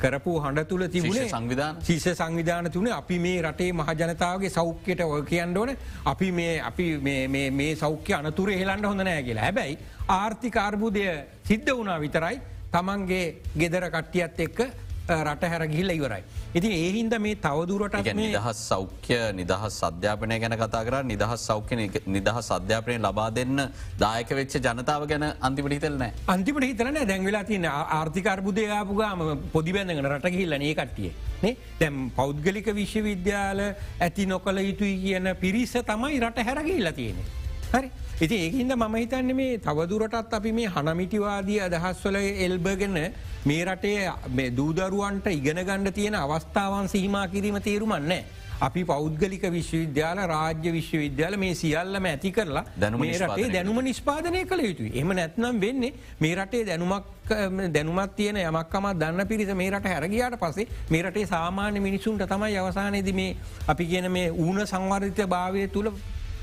[0.00, 1.80] කරපු හඬ තුළ තිබුණේ සංවිධාන.
[1.80, 5.76] ශිෂ සංවිධාන තුන අපි මේ රටේ මහජනතාවගේ සෞඛ්‍යයට ඔය කියන්න ඕන.
[6.04, 6.28] අපි
[6.60, 9.44] අපි මේ සෞඛ්‍ය අනතුර හෙලන්ට හොඳ නෑ කියලා.
[9.48, 11.04] හැබැයි ආර්ථික අර්බුදය
[11.48, 12.40] සිද්ධ වුණා විතරයි
[12.72, 13.24] තමන්ගේ
[13.56, 14.60] ගෙදර කට්ටියත් එක්ක
[15.08, 16.22] රට හැර ගිහිල්ල ඉවරයි.
[16.54, 22.98] ඉති ඒහින්ද මේ තවදුරට නිදහස් සෞඛ්‍ය නිදහස් අධ්‍යාපනය ගැන කතා කර නිදහස් සෞඛ්‍ය නිදහස් අධ්‍යාපනය
[22.98, 23.66] ලබා දෙන්න
[23.98, 29.20] දායක වෙච්ච ජනතාව ගැන අන්තිපට හිතලන අන්තිපට හිතරන දැන්වෙලා තින ආර්ථිකර්බුදයාපුගාම
[29.52, 31.12] පොදිබැඳගෙන රට ගිල්ලනේ කට්ටිය.
[31.80, 33.60] දැම් පෞද්ගලික විශ්වවිද්‍යාල
[34.00, 37.18] ඇති නොකළ යුතුයි කියන පිරිස තමයි රට හැරගිල්ලා තියෙන.
[37.74, 42.98] හරි ඉති ඒහින්ද මම හිතන්න මේ තවදුරටත් අපි මේ හනමිටිවාදී අදහස්වල එල්බගෙන
[43.44, 48.24] මේ රටේ දූදරුවන්ට ඉගෙන ගණ්ඩ තියෙන අවස්ථාවන් සිහිමා කිරීම තේරුමන්නේ.
[48.60, 54.92] අපි පෞද්ගලික විශ්වවිද්‍යාල රාජ්‍ය විශ්වවිද්‍යාල මේ සියල්ලම ඇති කරලා දැනුම රටේ දැනුම නිස්පාදනය කළ යුතුයි
[54.94, 57.32] එම නැත්නම් වෙන්නේ මේ රටේ දැනුමක්
[57.72, 63.12] දැනුමත් තියෙන යමක්කම දන්න පිරිස මේ රට හැරගයාට පසේ මේ රටේ සාමාන්‍ය මිනිසුන්ට තමයි අවසානයේද
[63.12, 65.90] මේ අපි කියන මේ ඌන සංවර්ධිත භාවය තුළ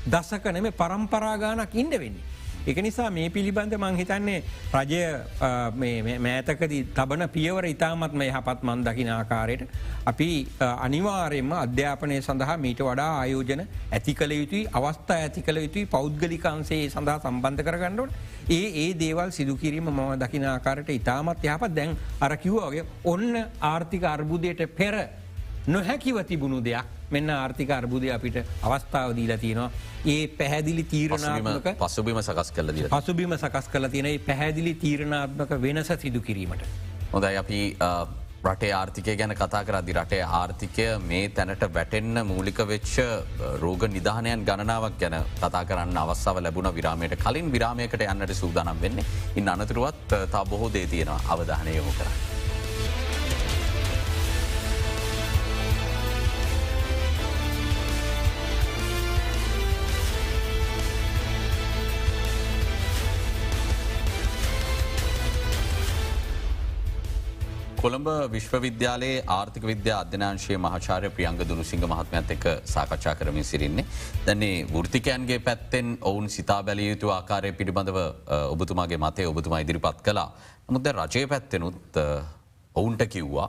[0.06, 2.30] දසක නෙම පරම්පරාගානක් ඉන්ඩ වෙන්නේ.
[2.62, 4.42] එක නිසා මේ පිළිබඳ මං හිතන්නේ
[4.74, 5.04] රජය
[6.18, 9.62] මෑතකදී තබන පියවර ඉතාමත්ම යහපත් මන් දකින ආකාරයට.
[10.06, 16.82] අපි අනිවාරයෙන්ම අධ්‍යාපනය සඳහා මීට වඩා ආයෝජන ඇති කළ යුතුයි අවස්ථා ඇති කළ යුතුයි පෞද්ගලිකන්සේ
[16.90, 21.74] සඳහා සම්බන්ධ කරගන්නඩුවට ඒ ඒ දේවල් සිදුකිරීම මම දකින ආකාරයට ඉතාමත් යහපත්.
[21.74, 24.94] දැන් අරකිව්වාගේ ඔන්න ආර්ථික අර්බුදයට පෙර
[25.66, 29.70] නොහැකිව තිබුණු දෙයක් මෙන්න ආර්ථික අර්බුදය අපිට අවස්ථාව දීලා තියෙනවා.
[30.06, 32.88] ඒ පැහැදිලි තීරණාත්මක පසුබිම සකස් කල දී.
[32.88, 36.64] පසුබිම සකස් කල තියෙන පැහැදිලි තීරණාත්මක වෙනස සිදු කිරීමට.
[37.12, 37.60] හොඳයි අපි
[38.44, 42.94] රටේ ආර්ථිකය ගැන කතා කරදි රටේ ආර්ථිකය මේ තැනට වැටෙන්න මූලික වෙච්ච
[43.60, 49.04] රෝග නිධානයන් ගණනාවක් ගැන කතා කරන්න අවස්සාව ලැබුණ විරාමයට කලින් විරාමයකට යන්නට සූදානම් වෙන්නේ
[49.36, 52.29] ඉන්න අනතුරුවත් තා බොහෝ දේ තියෙනවා අවධානය යොමු කරන්න.
[67.82, 73.84] කොළඹ විශ්වවිද්‍යාලයේ ආර්ථික විද්‍යා අධ්‍යනාංශයේ මහාචාරය ප්‍රියංග දුනුසිංහ මහත්මයත් එක සාකච්ඡා කරමින් සිරින්නේ.
[74.26, 77.98] දැන්නේ වෘතිකයන්ගේ පැත්තෙන් ඔවුන් සිතා බැලිය යුතු ආකාරය පිළිබඳව
[78.54, 80.28] ඔබතුමාගේ මතය ඔබතුමා ඉදිරිපත් කලා.
[80.66, 82.00] නමුද රජය පැත්තෙනුත්
[82.74, 83.48] ඔවුන්ට කිව්වා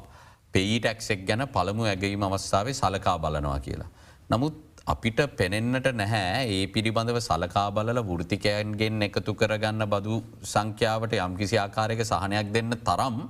[0.53, 3.89] පෙයිටැක්සෙක් ගැන පළමු ඇගීම අවස්ථාවේ සලකා බලනවා කියලා.
[4.29, 12.07] නමුත් අපිට පෙනෙන්නට නැහැ ඒ පිළිබඳව සලකා බලල වෘතිකයන්ගෙන් එකතු කරගන්න බදු සංඛ්‍යාවට යම්කිසි ආකාරයක
[12.07, 13.21] සහනයක් දෙන්න තරම්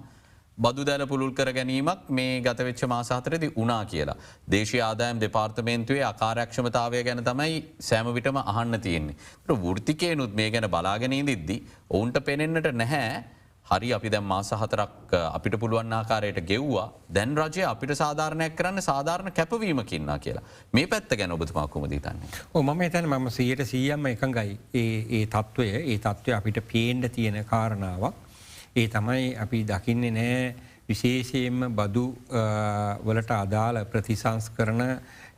[0.57, 4.17] බදු දැල පුළුල් කර ගැනීමක් මේ ගතවෙච්ච මාසාතරදි උනා කියලා.
[4.49, 9.15] දේශ ආදායම් දෙපාර්තමේන්තුවේ අකාරක්ෂමතාවය ගැන තමයි සෑමවිටම අහන්න තියෙන්නේ.
[9.65, 11.57] වෘතිකයනුත් මේ ගැන බලාගෙනී දිද්දි.
[11.89, 13.23] ඔවුන්ට පෙනෙන්න්නට නැහැ
[13.65, 20.17] හරි අපි දැම් මාසහතරක් අපිට පුළුවන් ආකාරයට ගෙව්වා දැන් රජය අපිට සාධාරණයක් කරන්න සාධාරණ කැපවීමකින්නා
[20.19, 22.19] කියලා මේ පැත්ත ගැන ඔබතුමාකුම දීතන්න.
[22.55, 28.13] මම එතැන මම සීයට සීයම්ම එකඟයි ඒ තත්ත්වය ඒ තත්ත්වය අපිට පේන්ඩ තියෙන කාරණාවක්.
[28.75, 30.55] ඒ තමයි අපි දකින්නේ නෑ
[30.87, 32.05] විශේෂයෙන්ම බදු
[33.05, 34.81] වලට අදාළ ප්‍රතිසංස් කරන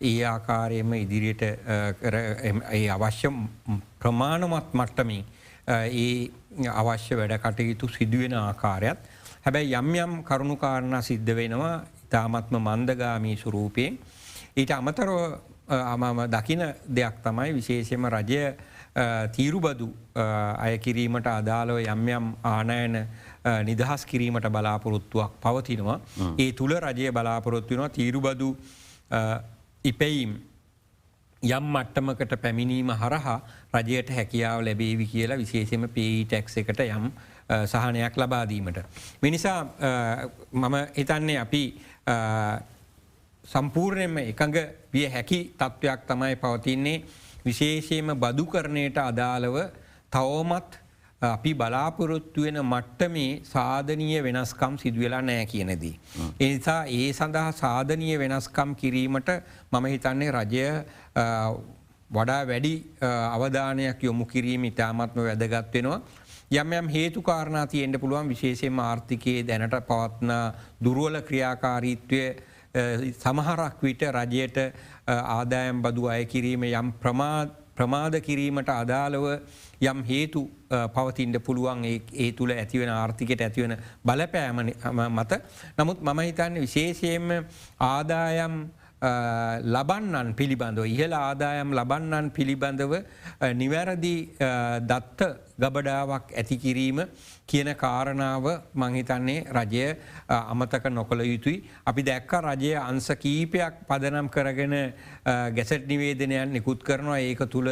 [0.02, 3.32] ඒ ආකාරයම ඉදිරියට ඒ අවශ්‍ය
[4.00, 5.26] ප්‍රමාණමත් මට්ටමින්
[5.68, 9.00] ඒ අවශ්‍ය වැඩ කටයුතු සිදුවෙන ආකාරයත්.
[9.44, 13.98] හැබැයි යම් යම් කරුණුකාරණ සිද්ධ වෙනවා ඉතාමත්ම මන්දගාමී සුරූපයෙන්.
[14.56, 18.54] ඊට අමතරව අමම දකින දෙයක් තමයි විශේෂයම රජය
[19.36, 19.88] තීරුබදු
[20.60, 22.98] අය කිරීමට අදාළව යම් යම් ආනයන
[23.66, 26.00] නිදහස් කිරීමට බලාපොරොත්තුවක් පවතිනවා.
[26.38, 28.50] ඒ තුළ රජය බලාපොරොත්තුවෙනවා තීරුබදු
[29.86, 30.34] ඉපැයිම්
[31.44, 33.40] යම් මට්ටමකට පැමිණීම හරහා
[33.74, 37.10] රජයට හැකියාව ලැබේවි කියලා විශේෂම පේටැක්ස එකට යම්
[37.66, 38.78] සහනයක් ලබාදීමට.
[39.22, 39.60] මිනිසා
[40.54, 41.64] මම හිතන්නේ අපි
[43.44, 44.58] සම්පූර්ණයෙන්ම එකඟ
[44.94, 47.04] විය හැකි තත්ත්වයක් තමයි පවතින්නේ
[47.46, 49.58] විශේෂයම බදු කරණයට අදාළව
[50.12, 50.80] තවෝමත්
[51.22, 56.00] අපි බලාපොරොත්තු වෙන මට්ටමේ සාධනීය වෙනස්කම් සිදුවෙලා නෑ කියනදී.
[56.40, 59.30] එනිසා ඒ සඳහා සාධනීය වෙනස්කම් කිරීමට
[59.72, 60.66] මම හිතන්නේ රජය
[62.10, 62.74] වඩා වැඩි
[63.36, 66.02] අවධානයක් යොමු කිරීම ඉතාමත්ම වැදගත් වෙනවා.
[66.54, 70.34] යම් යම් හේතු කාරණා තියෙන්ට පුළුවන් විශේෂයෙන්ම ආර්ථිකයේ දැනට පවත්න
[70.84, 72.24] දුරුවල ක්‍රියාකාරීත්වය
[73.14, 74.58] සමහරක් විට රජයට
[75.08, 76.92] ආදායම් බදු අය කිරීම යම්
[77.76, 79.26] ප්‍රමාද කිරීමට අදාළව
[79.82, 84.64] යම් හේතු පවතින්ට පුළුවන් ඒ තුළ ඇතිවෙන ආර්ථිකට ඇතිවෙන බලපෑම
[85.10, 85.42] මත.
[85.78, 87.46] නමුත් මම හිතන්න විශේෂයෙන්ම
[87.80, 88.56] ආදායම්
[89.76, 92.94] ලබන්නන් පිළිබඳව ඉහළ ආදායම් ලබන්නන් පිළිබඳව
[93.54, 94.16] නිවැරදි
[94.92, 97.02] දත්ත ගබඩාවක් ඇතිකිරීම
[97.48, 99.96] කියන කාරණාව මංහිතන්නේ රජය
[100.30, 101.64] අමතක නොකළ යුතුයි.
[101.86, 104.76] අපි දැක්ක රජය අන්ස කීපයක් පදනම් කරගෙන
[105.26, 107.70] ගැසට් නිවේදනයන් නිකුත් කරනවා ඒක තුළ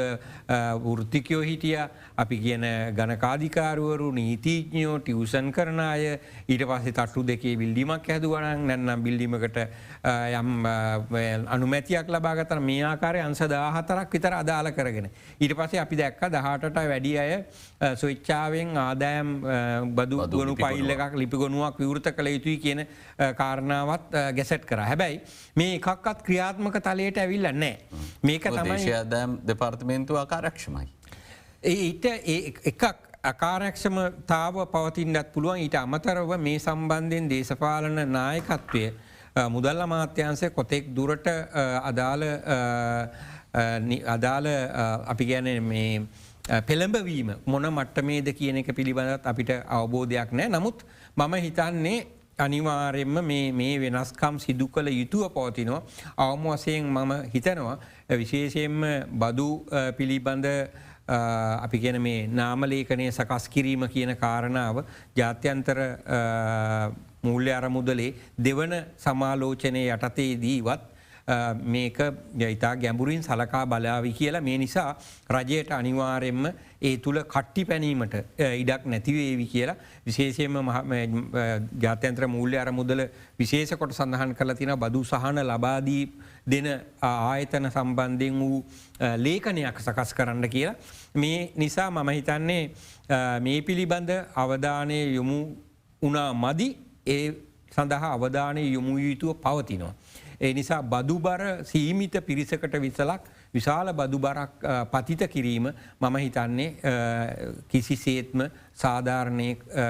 [0.86, 1.78] වෘත්තිකයෝ හිටිය
[2.18, 2.66] අපි කියන
[2.98, 9.58] ගණකාධිකාරුවරු නීතිීඥයෝ ටියවසන් කරන අය ඊට පස්සේ තට්ටු දෙකේ බිල්ඩිමක් හැදුවනක් නැන්නම් බිල්ඩිමකට
[10.42, 10.68] යම්
[11.48, 15.10] අනුමැතියක් ලබාගතර මේ ආකාරය අන්ස දාහතරක් විතර අදාල කරගෙන.
[15.40, 17.32] ඊට පස්සේ අපි දැක්ක දහටට වැඩි අය
[17.96, 19.30] ස්විච්චාවෙන් ආදෑම්
[19.98, 22.86] බදු ගොනු පයිල්ල එකක් ලිපිගොනුවක් විවෘත කළ යුතුයි කියන
[23.38, 24.80] කාරණාවත් ගැසට් කර.
[24.92, 25.22] හැබැයි
[25.56, 27.76] මේ එකක්ත් ක්‍රියාත්මක තලයට ඇවිල් ඇවිල්ල නෑ
[28.24, 30.88] මේක තමයි දෑම් දෙපාර්තමේන්තු ආකාරක්ෂමයි.
[31.64, 32.06] ඊට
[32.74, 32.84] එකක්
[33.24, 35.60] අකාරක්ෂම තාව පවතින්ටත් පුළුවන්.
[35.66, 38.86] ඊට අමතරව මේ සම්බන්ධයෙන් දේශපාලන නායකත්වය
[39.50, 41.28] මුදල්ල මාත්‍යන්සය කොතෙක් දුරට
[41.90, 42.24] අදාළ
[44.16, 44.48] අදාළ
[45.14, 46.08] අපි ගැන මේ
[46.44, 50.84] පෙළඹවීම මොන මට්ටමේද කියන එක පිළිබඳත් අපිට අවබෝධයක් නෑ නමුත්
[51.18, 53.18] මම හිතන්නේ අනිවාරෙන්ම
[53.54, 55.82] මේ වෙනස්කම් සිදු කළ යුතුව පවතිනවා.
[56.18, 57.78] අවම වසයෙන් මම හිතනවා
[58.12, 58.82] විශේෂයෙන්ම
[59.14, 59.66] බදු
[59.98, 60.46] පිළිබඳ
[61.60, 64.84] අපි ගැන මේ නාමලේකනය සකස් කිරීම කියන කාරණාව
[65.16, 65.80] ජාත්‍යන්තර
[67.24, 70.91] මූල්‍ය අරමුදලේ දෙවන සමාලෝචනය යටතේදීවත්
[71.66, 71.98] මේක
[72.50, 74.96] ඉතා ගැඹුරින් සලකා බලාවි කියලා මේ නිසා
[75.30, 76.46] රජයට අනිවාරෙන්ම
[76.82, 80.72] ඒ තුළ කට්ටි පැනීමට ඉඩක් නැතිවේවි කියලා විශේෂයෙන්ම
[81.80, 83.06] ජාත්‍යන්ත්‍ර මූල්‍ය අර මුදල
[83.40, 86.04] විශේෂ කොට සඳහන් කළ තින බදු සහන ලබාදී
[86.46, 86.68] දෙන
[87.02, 88.66] ආයතන සම්බන්ධයෙන් වූ
[89.18, 90.76] ලේඛනයක් සකස් කරන්න කියලා.
[91.16, 92.72] මේ නිසා මම හිතන්නේ
[93.40, 95.40] මේ පිළිබඳ අවධානය යොමු
[96.02, 96.70] උනා මදි
[97.08, 97.34] ඒ
[97.72, 99.94] සඳහා අවධානය යොමු යුතුව පවතිනවා.
[100.42, 105.68] ඒ නිසා බදුබර සීමිත පිරිසකට විසලක් විශාල බදුබරක් පතිත කිරීම
[106.02, 106.70] මම හිතන්නේ
[107.68, 109.50] කිසිසේත්ම සාධාරණය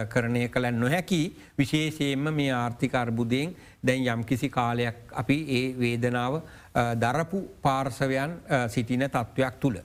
[0.09, 1.21] කරණය කළ නොහැකි
[1.57, 6.41] විශේෂයෙන්ම මේ ආර්ථික අර්බුදයෙන් දැන් යම් කිසි කාලයක් අපි ඒ වේදනාව
[6.97, 8.35] දරපු පාර්සවයන්
[8.67, 9.79] සිටින තත්ත්වයක් තුළ.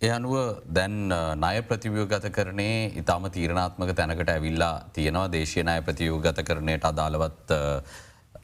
[0.00, 0.94] එ අනුව දැන්
[1.38, 7.54] නය ප්‍රතිවියෝගත කරනේ ඉතාම තීරණාත්මක තැනකට ඇවිල්ලා තියෙනවා දේශය නය ප්‍රතියෝගත කරණයට අදාළවත්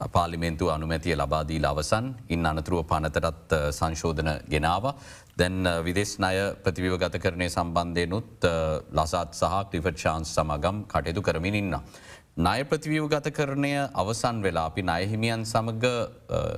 [0.06, 4.94] පාලිමෙන්තු අනුමැතිය ලබාදී අවසන් ඉන් අනතුරුව පනතරත් සංශෝධන ගෙනාව.
[5.37, 8.46] දැන් විදෙස් නය ප්‍රතිවිව ගත කරණය සම්බන්ධයනුත්
[8.92, 11.74] ලසාත් සහ ක්‍රිෆට් ශාන්ස් සමගම් කටයුතු කරමින් ඉන්න.
[12.38, 15.84] නය ප්‍රතිවිව ගත කරණය අවසන් වෙලා අපි නයහිමියන් සමග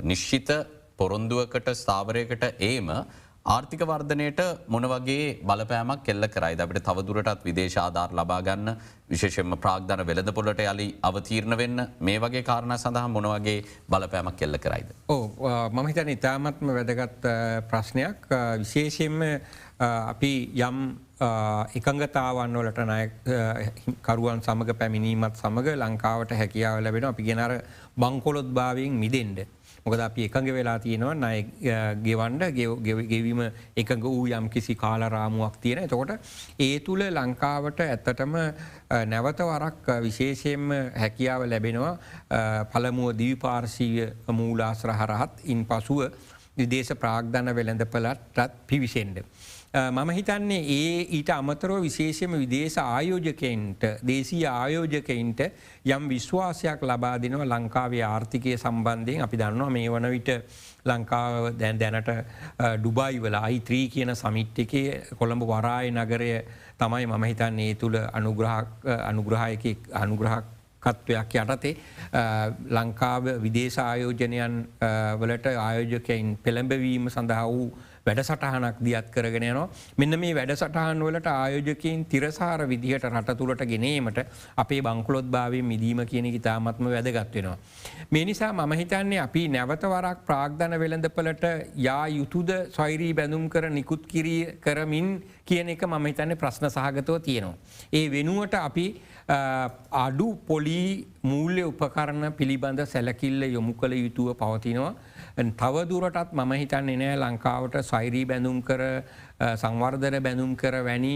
[0.02, 0.50] නිශ්චිත
[0.96, 2.90] පොරොන්දුවකට ස්ථාවරයකට ඒම
[3.44, 8.76] ආර්ථික වර්ධනයට මොන වගේ බලපෑමක් කෙල්ල කරයි අපට තවදුරටත් විදේශාධාර ලබාගන්න
[9.08, 14.92] විශේෂෙන්ම ප්‍රාග්ධන වෙළඳ පොලට යලි අවතීරණ වෙන්න මේ වගේ කාරණ සඳහා මොනවගේ බලපෑමක් කෙල්ල කරයිද.
[15.08, 17.28] ඕ මම හිතන ඉතාමත්ම වැදගත්
[17.70, 18.28] ප්‍රශ්නයක්
[18.60, 19.24] විශේෂයෙන්ම
[19.80, 20.82] අපි යම්
[21.74, 23.00] එකඟතාවන් වලට නය
[24.02, 27.56] කරුවන් සමඟ පැමිණීමත් සමඟ ලංකාවට හැකියාව ලැබෙන අපි ගෙනර
[27.96, 29.46] බංකොලොත් භාවයෙන් මිදෙන්ඩ.
[29.84, 31.38] මොකද අපි එකඟ වෙලා තියෙනවා නය
[32.02, 32.44] ගෙවන්ඩ
[33.06, 33.42] ගෙවීම
[33.76, 35.88] එකඟ වූ යම් කිසි කාලරාමුවක් තියෙන.
[35.88, 36.12] තකොට
[36.58, 38.34] ඒ තුළ ලංකාවට ඇත්තටම
[39.06, 41.94] නැවත වරක් විශේෂයෙන්ම හැකියාව ලැබෙනවා
[42.72, 46.04] පළමුුව දීපාර්ශීය මූලාශ්‍රහරහත් ඉන් පසුව
[46.56, 49.24] විදේශ ප්‍රාග්ධන වෙළඳපලටත් පිවිසෙන්ඩ.
[49.74, 55.40] මම හිතන්නේ ඒ ඊට අමතරව විශේෂම විදේශ ආයෝජකයින්ට දේශී ආයෝජකයින්ට
[55.86, 59.22] යම් විශ්වාසයක් ලබා දෙනවා ලංකාවේ ආර්ථිකය සම්බන්ධයෙන්.
[59.22, 60.30] අපි දන්නවා මේ වන විට
[60.84, 62.10] ලංකාව දැන් දැනට
[62.78, 66.32] ඩුබයි වල අයිත්‍රී කියන සමිට් එකේ කොළඹ වරාය නගරය
[66.76, 67.98] තමයි මම හිතන්නේ ඒ තුළ
[69.04, 70.44] අනුග්‍රහයක අනුග්‍රහක්
[70.82, 71.76] කත්වයක් යටතේ
[72.70, 74.58] ලංකාව විදේශ ආයෝජනයන්
[75.20, 77.70] වලට ආයෝජකයින් පෙළඹවීම සඳහා වූ
[78.10, 79.68] වැඩසටහනක් දියත් කරගෙන යනවා.
[79.96, 84.20] මෙන්න මේ වැඩසටහන් වලට ආයෝජකයින් තිරසාර විදිහට රට තුළට ගෙනීමට
[84.56, 87.58] අපේ බංකුලොත් භාවය මිදීම කියන ඉතාමත්ම වැදගත් වෙනවා.
[88.10, 91.44] මේ නිසා මම හිතන්නේ අපි නැවතවරක් ප්‍රාග්ධන වෙළඳපලට
[91.78, 95.08] යා යුතුද සොයිරී බැඳුම් කර නිකුත් කිරී කරමින්
[95.50, 97.56] කියන එක මම හිතන්නේ ප්‍රශ්න සහගතව තියෙනවා.
[97.92, 98.86] ඒ වෙනුවට අපි
[100.04, 104.94] අඩු පොලී මූල්‍ය උපකරණ පිළිබඳ සැලකිල්ල යොමු කළ යුතුව පවතිනවා.
[105.60, 108.82] තවදුරටත් මම හිතන්නේ නෑ ලංකාවට සෛරී බැඳුම් කර
[109.56, 111.14] සංවර්ධන බැඳුම් කර වැනි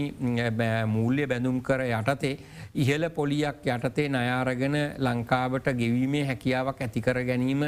[0.87, 2.37] මූල්‍ය බැඳුම් කර යටතේ
[2.75, 7.65] ඉහල පොලියක් යටතේ නයාරගෙන ලංකාවට ගෙවීමේ හැකියාවක් ඇතිකර ගැනීම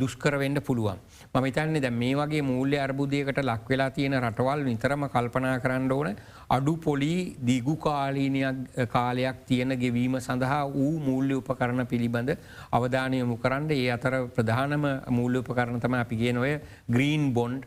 [0.00, 0.98] දුෂ්කරවෙන්න පුළුවන්.
[1.34, 6.16] මම හිතන්නේ දැ මේ වගේ මූල්‍ය අර්බුදයකට ලක්වෙලා තියෙන රටවල් නිතරම කල්පනා කරන්න ඕන
[6.50, 7.12] අඩු පොලි
[7.46, 12.32] දිගු කාලීනයක් කාලයක් තියෙන ගෙවීම සඳහා වූ මූල්‍ය උපකරණ පිළිබඳ
[12.72, 16.52] අවධානයමු කරන්න ඒ අතර ප්‍රධානම මූල්‍ය උපකරණ තම අපි ගෙන ඔය
[16.88, 17.66] green bond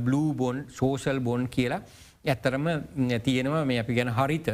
[0.00, 1.82] blue bond social bond කියලා
[2.26, 2.66] ඇත්තරම
[3.24, 4.48] තියෙනවා මේ අපි ගැන හරිත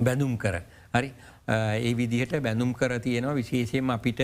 [0.00, 0.56] බැඳුම් කර.
[0.94, 1.12] හරි
[1.48, 4.22] ඒ විදිහට බැඳුම් කර තියෙනවා විශේෂයෙන් අපිට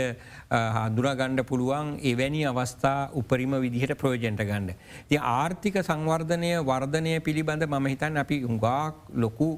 [0.76, 4.76] හඳුරගණ්ඩ පුළුවන් එවැනි අවස්ථා උපරිම විදිහට ප්‍රයෝජන්ට ගණ්ඩ.
[5.08, 9.50] ති ආර්ථික සංවර්ධනය වර්ධනය පිළිබඳ මම හිතන් අපි උඟාක් ලොකු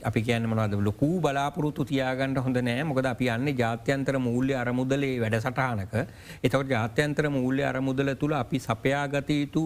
[0.00, 5.36] අපි කියන්න මනවද ලොකූ බලාපොරොත්තු තියාගන්නට හොඳ නෑ මොකද අපි යන්න ජාත්‍යන්තර මූල්‍ය අරමුදලේ වැඩ
[5.38, 5.94] සටහනක
[6.40, 9.62] එතවට ජාත්‍යන්තර මූල්‍ය අරමුදල තුළ අපි සපයාගතයුතු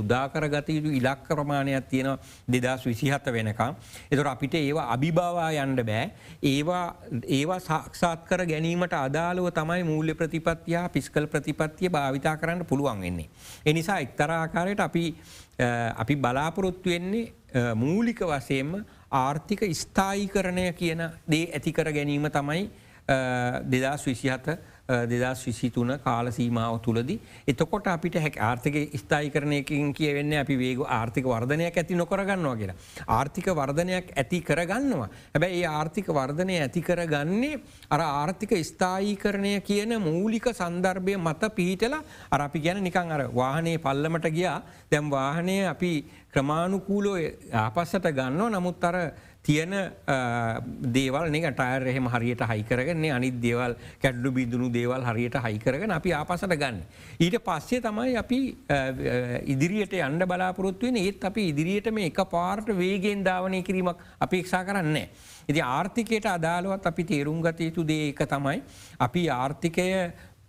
[0.00, 2.18] උදාකර ගතයුතු ඉලක් ප්‍රමාණයක් තියෙන
[2.48, 3.78] දෙදස් විසිහත්ත වෙනකම්.
[4.10, 6.10] එතොට අපිට ඒවා අභිභාවා යන්ඩ බෑ
[6.44, 6.84] ඒවා
[7.30, 13.30] ඒවා සාක්ෂාත් කර ගැනීමට අදාළුව තමයි මූල්‍ය ප්‍රතිපත්තියා පිස්කල් ප්‍රතිපත්තිය භාවිතා කරන්න පුළුවන් වෙන්නේ.
[13.64, 15.06] එනිසා එක්තරාකාරයට අපි
[15.96, 22.70] අපි බලාපොරොත්තු වෙන්නේ මූලික වසයෙන්ම ආර්ථික ස්ථායිකරණය කියන දේ ඇතිකර ගැනීම තමයි
[23.64, 24.48] දෙදස් විසිහත
[24.88, 27.20] දෙදස් විසිතුන කාල සීමාව තුළදී.
[27.46, 32.76] එතකොට අපිට හැක ආර්ථක ස්ථායි කරනයකින් කියවෙන්න අපි වේග ආර්ථික වර්ධනයක් ඇති නොකරගන්නවා කියලා.
[33.08, 35.08] ආර්ථික වර්ධනයක් ඇති කරගන්නවා.
[35.34, 37.60] හැබැයි ඒ ආර්ථික වර්ධනය ඇති කරගන්නේ
[37.90, 43.78] අර ආර්ථික ස්ථායි කරණය කියන මූලික සන්දර්භය මත පිහිටලා අර අපි ගැන නිකං අර වාහනයේ
[43.78, 45.92] පල්ලමට ගියා දැම් වාහනය අපි
[46.32, 47.16] ක්‍රමාණුකූලෝ
[47.54, 48.96] ආපස්සට ගන්නවා නමුත් අර
[49.46, 49.74] තියෙන
[50.96, 56.56] දේවල් නික ටයර් එහෙම හරියට හයිකරගන්නේ අනිත් දේවල් කැඩ්ලු බිඳුණු දේවල් හරියට හයිකරගෙන අපි ආපසට
[56.62, 56.82] ගන්න.
[57.20, 58.40] ඊට පස්සේ තමයි අපි
[59.54, 65.08] ඉදිරියට අන්ඩ බලාපොරොත්තුවෙන ඒත් අපි ඉදිරියට මේ එක පාර්ට වේගෙන් ධාවනය කිරීමක් අපේක්ෂා කරන්නේ.
[65.48, 68.62] ඉති ආර්ථිකයට අදාළුවත් අපි තේරුම් ගත යුතු දේ එක තමයි.
[68.98, 69.88] අපි ආර්ථිකය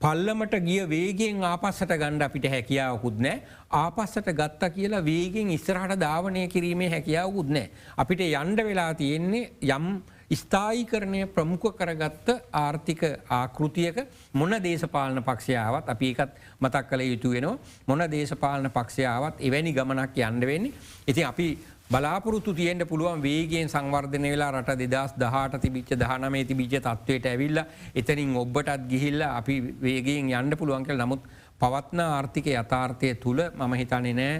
[0.01, 3.37] පල්ලමට ගිය වේගෙන් ආපස්සට ගණ්ඩ අපිට හැකියාවකුත් නෑ
[3.71, 7.71] ආපස්සට ගත්තා කියලා වේගෙන් ඉස්සරහට ධාවනය කිරීමේ හැකියාවකුත් නෑ.
[7.97, 9.87] අපිට යන්ඩ වෙලා තියෙන්නේ යම්
[10.31, 13.97] ස්ථායි කරණය ප්‍රමුඛ කරගත්ත ආර්ථික ආකෘතියක
[14.33, 20.45] මොන දේශපාලන පක්ෂයාවත් අපි එකත් මතක් කළ යුතු වෙනවා මොන දේශපාලන පක්ෂයාවත් එවැනි ගමනක් යන්න
[20.45, 20.73] වෙන්නේ.
[21.07, 21.47] ඉති අපි
[21.89, 27.59] බලාපොරොත්තු තියෙන්ට පුළුවන් වේගෙන් සංවර්ධනය වෙලා රට දෙදස් දහට තිබිච්ච දහනමේ තිබිච්ච තත්වයට ඇවිල්ල
[27.95, 31.27] එතනින් ඔබ්බටත් ගිහිල්ල අපි වේගෙන් යන්න පුළුවන්කල් නමුත්
[31.59, 34.33] පවත්න ආර්ථික යථාර්ථය තුළ මම හිතන්නේ නෑ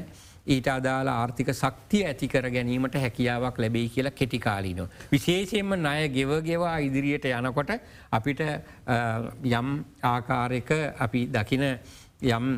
[0.48, 4.88] ඊට අදාලා ආර්ථික ශක්තිය ඇතිකර ගැනීමට හැකියාවක් ලැබෙයි කියලා කෙටිකාලීනො.
[5.12, 7.72] විශේෂයෙන්ම ණය ගෙවගෙවා ඉදිරියට යනකොට
[8.12, 8.42] අපිට
[9.52, 9.70] යම්
[10.04, 10.70] ආකාරයක
[11.00, 11.64] අපි දකින
[12.34, 12.52] යම්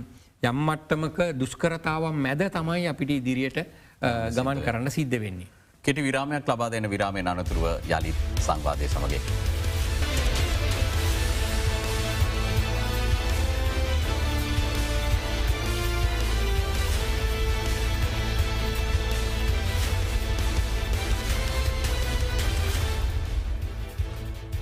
[0.43, 3.61] යම්මට්ටමක දුෂ්කරතාවන් මැද තමයි අපිට ඉදිරියට
[4.01, 5.47] ගමන් කරන්න සිද්ධ වෙන්නේ.
[5.83, 8.15] කෙටි විරාමයක් ලබා දෙන විරාමය අනතුරුව යළිත්
[8.47, 9.21] සංවාදය සමගේ.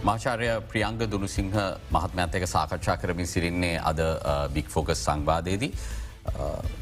[0.08, 1.54] මාචාරය ප්‍රියංග දුනුසිංහ
[1.92, 4.00] මහත්මඇතක සාකච්ඡා කරමින් සිරින්නේ අද
[4.56, 5.72] බික් ෆෝකස් සංවාදයේදී.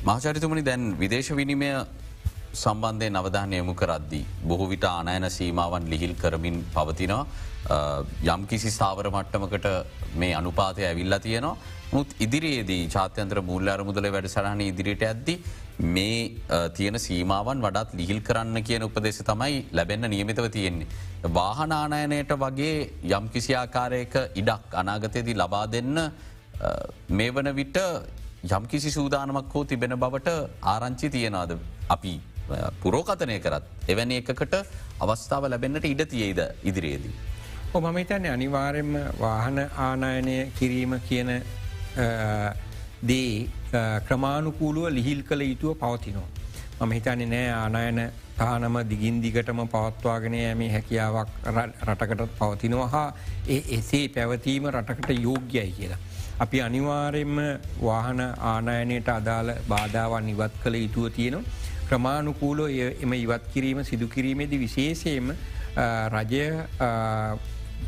[0.05, 1.69] මහචරිතුමනි දැන් විදේශ විනිමය
[2.63, 4.25] සම්බන්ධය නවධානය යොමු කරද්දී.
[4.49, 7.25] බොහෝ විට ආනයන සීමාවන් ලිහිල් කරමින් පවතිනවා.
[8.33, 9.67] යම් කිසි ස්ථාවර මට්ටමකට
[10.21, 11.57] මේ අනුපාතය ඇවිල්ලා තියෙනවා.
[11.93, 15.35] මුත් ඉදිරියේදී ජාත්‍යන්ත්‍ර මුූල්්‍යාර මුදල වැඩසරහන ඉදිරියට ඇද්දි
[15.95, 16.19] මේ
[16.77, 20.87] තියෙන සීමාවන් වඩත් ලිහිල් කරන්න කියන උපදෙස තමයි ලැබෙන්න්න නියමිතව තියෙන්නේ.
[21.39, 22.75] වාහනානයනයට වගේ
[23.17, 25.97] යම් කිසි ආකාරයක ඉඩක් අනාගතයේදී ලබා දෙන්න
[27.09, 27.79] මේ වන විට
[28.51, 30.37] යම්කිසි සූදානමක් හෝ තිබෙන බවට
[30.73, 31.51] ආරංචි තියෙනවාද
[31.89, 32.15] අපි
[32.81, 34.55] පුරෝකතනය කරත් එවැනි එකකට
[35.01, 37.13] අවස්ථාව ලැබෙන්න්නට ඉඩ තියේද ඉදිරියේදී.
[37.75, 41.31] මම හිතන්නේ අනිවාරෙන්ම වාහන ආනායනය කිරීම කියන
[43.03, 43.49] දේ
[44.07, 46.29] ක්‍රමාණුකූලුව ලිහිල් කළ යුතුව පවතිනවා.
[46.81, 47.99] මම හිතන්නේ නෑ ආනායන
[48.37, 51.29] තහනම දිගින් දිගටම පවත්වාගෙන ඇමේ හැකියාවක්
[51.87, 53.09] රටකට පවතිනවා හා
[53.47, 56.01] ඒ එසේ පැවතීම රටකට යෝග්‍යයි කියලා.
[56.39, 57.37] අපි අනිවාරෙන්ම
[57.83, 58.19] වාහන
[58.51, 61.43] ආනායනයට අදාළ බාධාවන් ඉවත් කළ යුතුව තියෙනවා.
[61.89, 62.69] ක්‍රමාණුකූලෝ
[63.03, 65.31] එම ඉවත් කිරීම සිදු කිරීමේදී විශේෂයම
[66.09, 66.43] රජය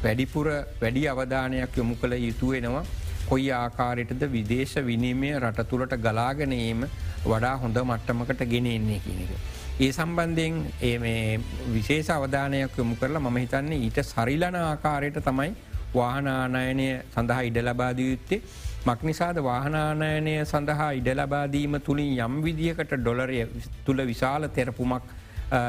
[0.03, 0.47] වැඩිපුර
[0.81, 2.85] වැඩි අවධානයක් යොමු කළ යුතුවෙනවා
[3.29, 6.83] කොයි ආකාරයටද විදේශ විනීමය රට තුළට ගලාගනීම
[7.25, 9.31] වඩා හොඳ මට්ටමකට ගෙනෙන්නේ කියනක.
[9.79, 11.39] ඒ සම්බන්ධයෙන් ඒ
[11.73, 15.51] විශේෂ අවධානයක් යොමු කරලා මම හිතන්නේ ඊට සරිලන ආකාරයට තමයි
[15.95, 18.41] වාහනානයනය සඳහා ඉඩ ලබාදිය යුත්තේ
[18.85, 23.39] මක්නිසාද වාහනානයනය සඳහා ඉඩ ලබාදීම තුළින් යම් විදිහකට ඩොලරය
[23.85, 25.03] තුළ විශාල තෙරපුමක්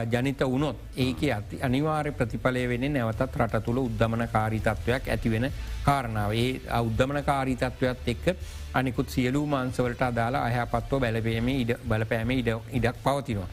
[0.07, 5.51] ජනිත වුණොත් ඒක ඇති අනිවාර්ය ප්‍රතිඵලය වෙන නැවතත් රට තුළ උද්ධමන කාරීතත්වයක් ඇතිවෙන
[5.85, 8.27] කාරණාව ඒ උද්ධමන කාරීතත්වයක් එක්ක
[8.75, 13.49] අනිකුත් සියලූ මාන්සවලට අදාලා අයහපත්ව බැලපේම ඉඩ බලපෑම ඉඩ ඉඩක් පවතිනවා.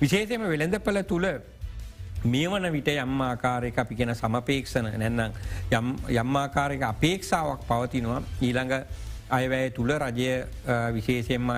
[0.00, 1.26] විශේෂයම වෙළඳපල තුළ
[2.24, 8.74] මේ වන විට යම්මාකාරයක අපි කියෙන සමපේක්ෂණ නැන්නම් යම්මාකාරයක අපේක්ෂාවක් පවතිනවා ඊළඟ
[9.30, 10.32] අයවැය තුළ රජය
[10.94, 11.50] විශේෂයෙන්ම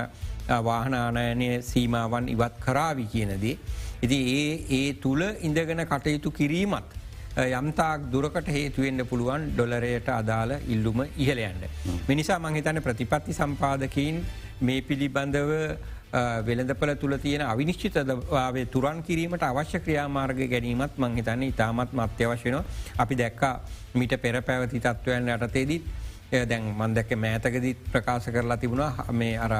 [0.65, 3.59] වාහනානයනය සීමාවන් ඉවත් කරාවි කියනදී.
[4.03, 6.89] ඉති ඒ ඒ තුළ ඉඳගෙන කටයුතු කිරීමත්
[7.37, 11.65] යම්තාක් දුරකට හේතුවෙන්න්න පුළුවන් ඩොලරයට අදාළ ඉල්ලුම ඉහලයන්ට.
[12.09, 14.25] මිනිසා මංහිතන ප්‍රතිපත්ති සම්පාදකින්
[14.61, 15.53] මේ පිළිබඳව
[16.47, 22.65] වෙළඳපල තුළ තියෙන අවිනිශ්චිතවාවේ තුරන් කිරීමට අවශ්‍ය ක්‍රියාමාර්ග ගැනීමත් මංහිතන්නේ ඉතාමත් අත්‍යවශයනවා
[22.99, 23.55] අපි දැක්කා
[23.95, 25.85] මිට පෙර පැවති තත්ත්වයන් යටතේදීත්
[26.43, 29.55] දැන් මන්දැක මෑතකදීත් ප්‍රකාශ කරලා තිබුණා මේ අර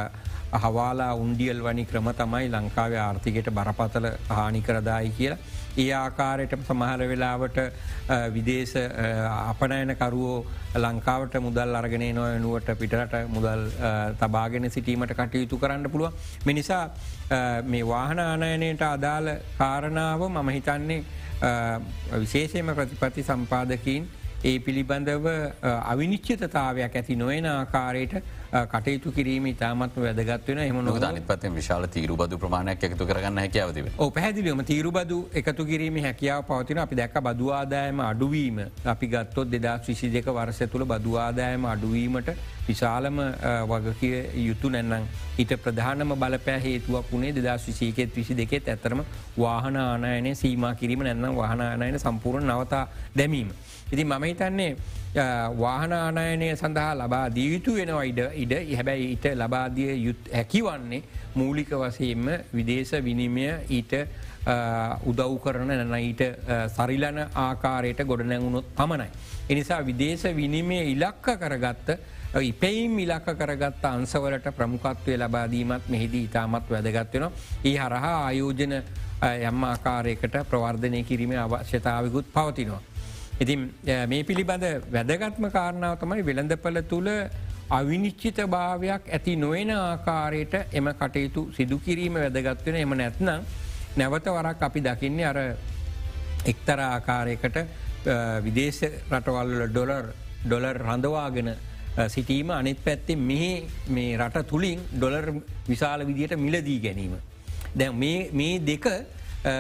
[0.55, 5.39] හවාලා උන්ඩියල් වනි ක්‍රම තමයි ලංකාවේ ආර්ථිකයට බරපතල හානි කරදායි කියලා.
[5.77, 7.59] ඒ ආකාරයට සමහර වෙලාවට
[8.35, 8.75] විදේශ
[9.53, 10.39] අපනයනකරුවෝ
[10.77, 13.63] ලංකාවට මුදල් අර්ගනය නොයනුවට පිටරට මුදල්
[14.21, 16.13] තබාගෙන සිටීමට කටයුතු කරන්න පුළුව.
[16.47, 16.85] මිනිසා
[17.65, 21.01] මේ වාහන ආනයනයට අදාළ කාරණාව මම හිතන්නේ
[22.17, 24.09] විශේෂයම ප්‍රතිපති සම්පාදකින්
[24.45, 25.27] ඒ පිළිබඳව
[25.91, 28.17] අවිනිශ්චිතතාවයක් ඇති නොයන ආකාරයට
[28.73, 33.41] කටයුතු කිරීම ඉතාමත්ම වැදගත් වෙන එම නොද අනි පත විශාල තීරු බදු ප්‍රමාණයක් එකතු කරගන්න
[33.43, 38.59] හැකවතිව ඕ පැදිලියම තීරුබදු එකතු කිරීම හැකියාව පවතින අපි දැක බදවාදායම අඩුවීම.
[38.87, 42.31] අපි ගත්තොත් දෙදස් විසි දෙක වර්ස තුළ බදවාදායම අඩුවීමට
[42.69, 43.21] විශාලම
[43.67, 44.17] වගකිය
[44.47, 49.05] යුතු නැන්නම් ඊට ප්‍රධානම බලපෑ හේතුවක් වුණේ දෙදස් විසීකෙත් විසි දෙකෙත් ඇතරම
[49.39, 52.85] වාහන ආනයනය සීම කිරීම නැන්නම් වාහනානයන සම්පූර්ණ නවතා
[53.17, 53.51] දැමීම.
[53.93, 54.77] ඉති මම හිතන්නේ
[55.57, 61.03] වාහන ආනයනය සඳහා ලබා දීයුතු වෙනවා ඉඩ ඉඩ හැබැයි ඊට ලබාදිය යුත් හැකිවන්නේ
[61.35, 63.95] මූලික වසයෙන්ම විදේශ විනිමය ඊට
[65.05, 66.23] උදව් කරන නැන ඊට
[66.69, 69.09] සරිලන ආකාරයට ගොඩනැගුණොත් පමණයි.
[69.49, 71.89] එනිසා විදේශ විනිමය ඉලක්ක කරගත්ත
[72.43, 77.33] ඉපෙයිම් ඉලක්ක කරගත්ත අන්සවලට ප්‍රමුකත්වය ලබාදීමත් මෙහිදී ඉතාමත් වැදගත්වෙනවා.
[77.65, 78.75] ඒ හරහා ආයෝජන
[79.43, 82.83] යම් ආකාරයකට ප්‍රවර්ධනය කිරීම අවශ්‍යතාවකුත් පවතිනවා.
[83.41, 83.61] ඉතින්
[84.07, 87.11] මේ පිළිබඳ වැදගත්ම කාරණාව තමයි වෙළඳපල තුළ
[87.71, 93.43] අවිනිශ්චිත භාවයක් ඇති නොවෙන ආකාරයට එම කටයුතු සිදු කිරීම වැදගත්වෙන එම නැත්නම්
[93.97, 95.39] නැවත වරක් අපි දකින්නේ අර
[96.47, 97.59] එක්තර ආකාරයකට
[98.45, 100.07] විදේශ රටවල්ල ඩොලර්
[100.45, 101.51] ඩොලර් රඳවාගෙන
[102.09, 103.53] සිටීම අනිත් පැත්තේ මෙහි
[103.89, 105.27] මේ රට තුළින් ඩොලර්
[105.69, 107.15] විශාල විදියට මිලදී ගැනීම.
[107.75, 108.87] දැ මේ දෙක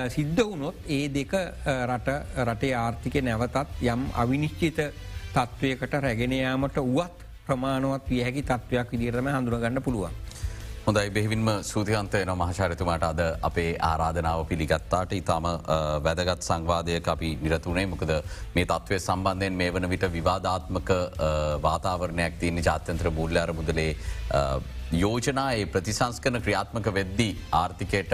[0.09, 1.32] සිද්ධ වුණොත් ඒ දෙක
[1.87, 2.09] රට
[2.45, 4.78] රටේ ආර්ථික නැවතත් යම් අවිනිශ්චිත
[5.35, 10.14] තත්ත්වයකට රැගෙනයාමට වුවත් ප්‍රමාණුවත් විය හැකි තත්ත්වයක් විදිරම හඳුරගන්න පුළුවන්.
[10.87, 15.47] හොඳයි බෙහිවින්ම සූතියන්තය න මහචරිතුමාට අද අපේ ආරාධනාව පිළිගත්තාට ඉතාම
[16.07, 18.14] වැදගත් සංවාදයක අපි නිරතුනේ මොකද
[18.55, 20.91] මේ තත්ත්වය සම්බන්ධයෙන් මේ වන විට විවාධාත්මක
[21.62, 23.93] වාතාවරණයක් තියන්නේ ජාත්‍යන්ත්‍ර බූල්්‍යාර මුදලේ
[24.95, 28.12] යෝජනා ඒ ප්‍රතිසංස්කන ක්‍රියාත්මක වෙද්දී ආර්ථිකයට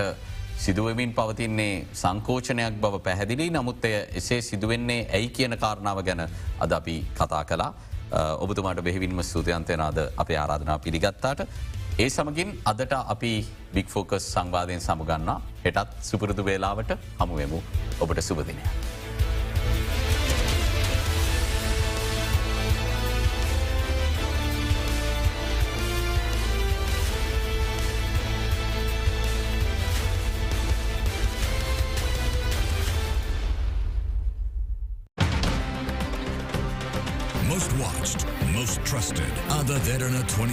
[0.61, 3.47] සිදුවමින් පවතින්නේ සංකෝචනයක් බව පැහැදිලි.
[3.51, 3.91] නමුත්තය
[4.21, 6.23] එසේ සිදුවෙන්නේ ඇයි කියන කාරණාව ගැන
[6.65, 7.73] අද අපි කතා කලා
[8.45, 11.41] ඔබතුමාට බෙහිවින්ම සූතියන්තයනාද අපේ ආරාධනා පිළිගත්තාට.
[11.99, 13.33] ඒ සමගින් අදට අපි
[13.75, 17.63] බික්‍ෆෝකස් සංවාධයෙන් සමුගන්නා හෙටත් සුපුරුදු වේලාවට හමුවමු
[18.01, 18.63] ඔබට සුපදිනය.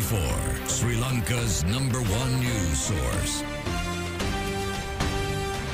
[0.08, 3.44] 24, Sri Lanka's number one news source.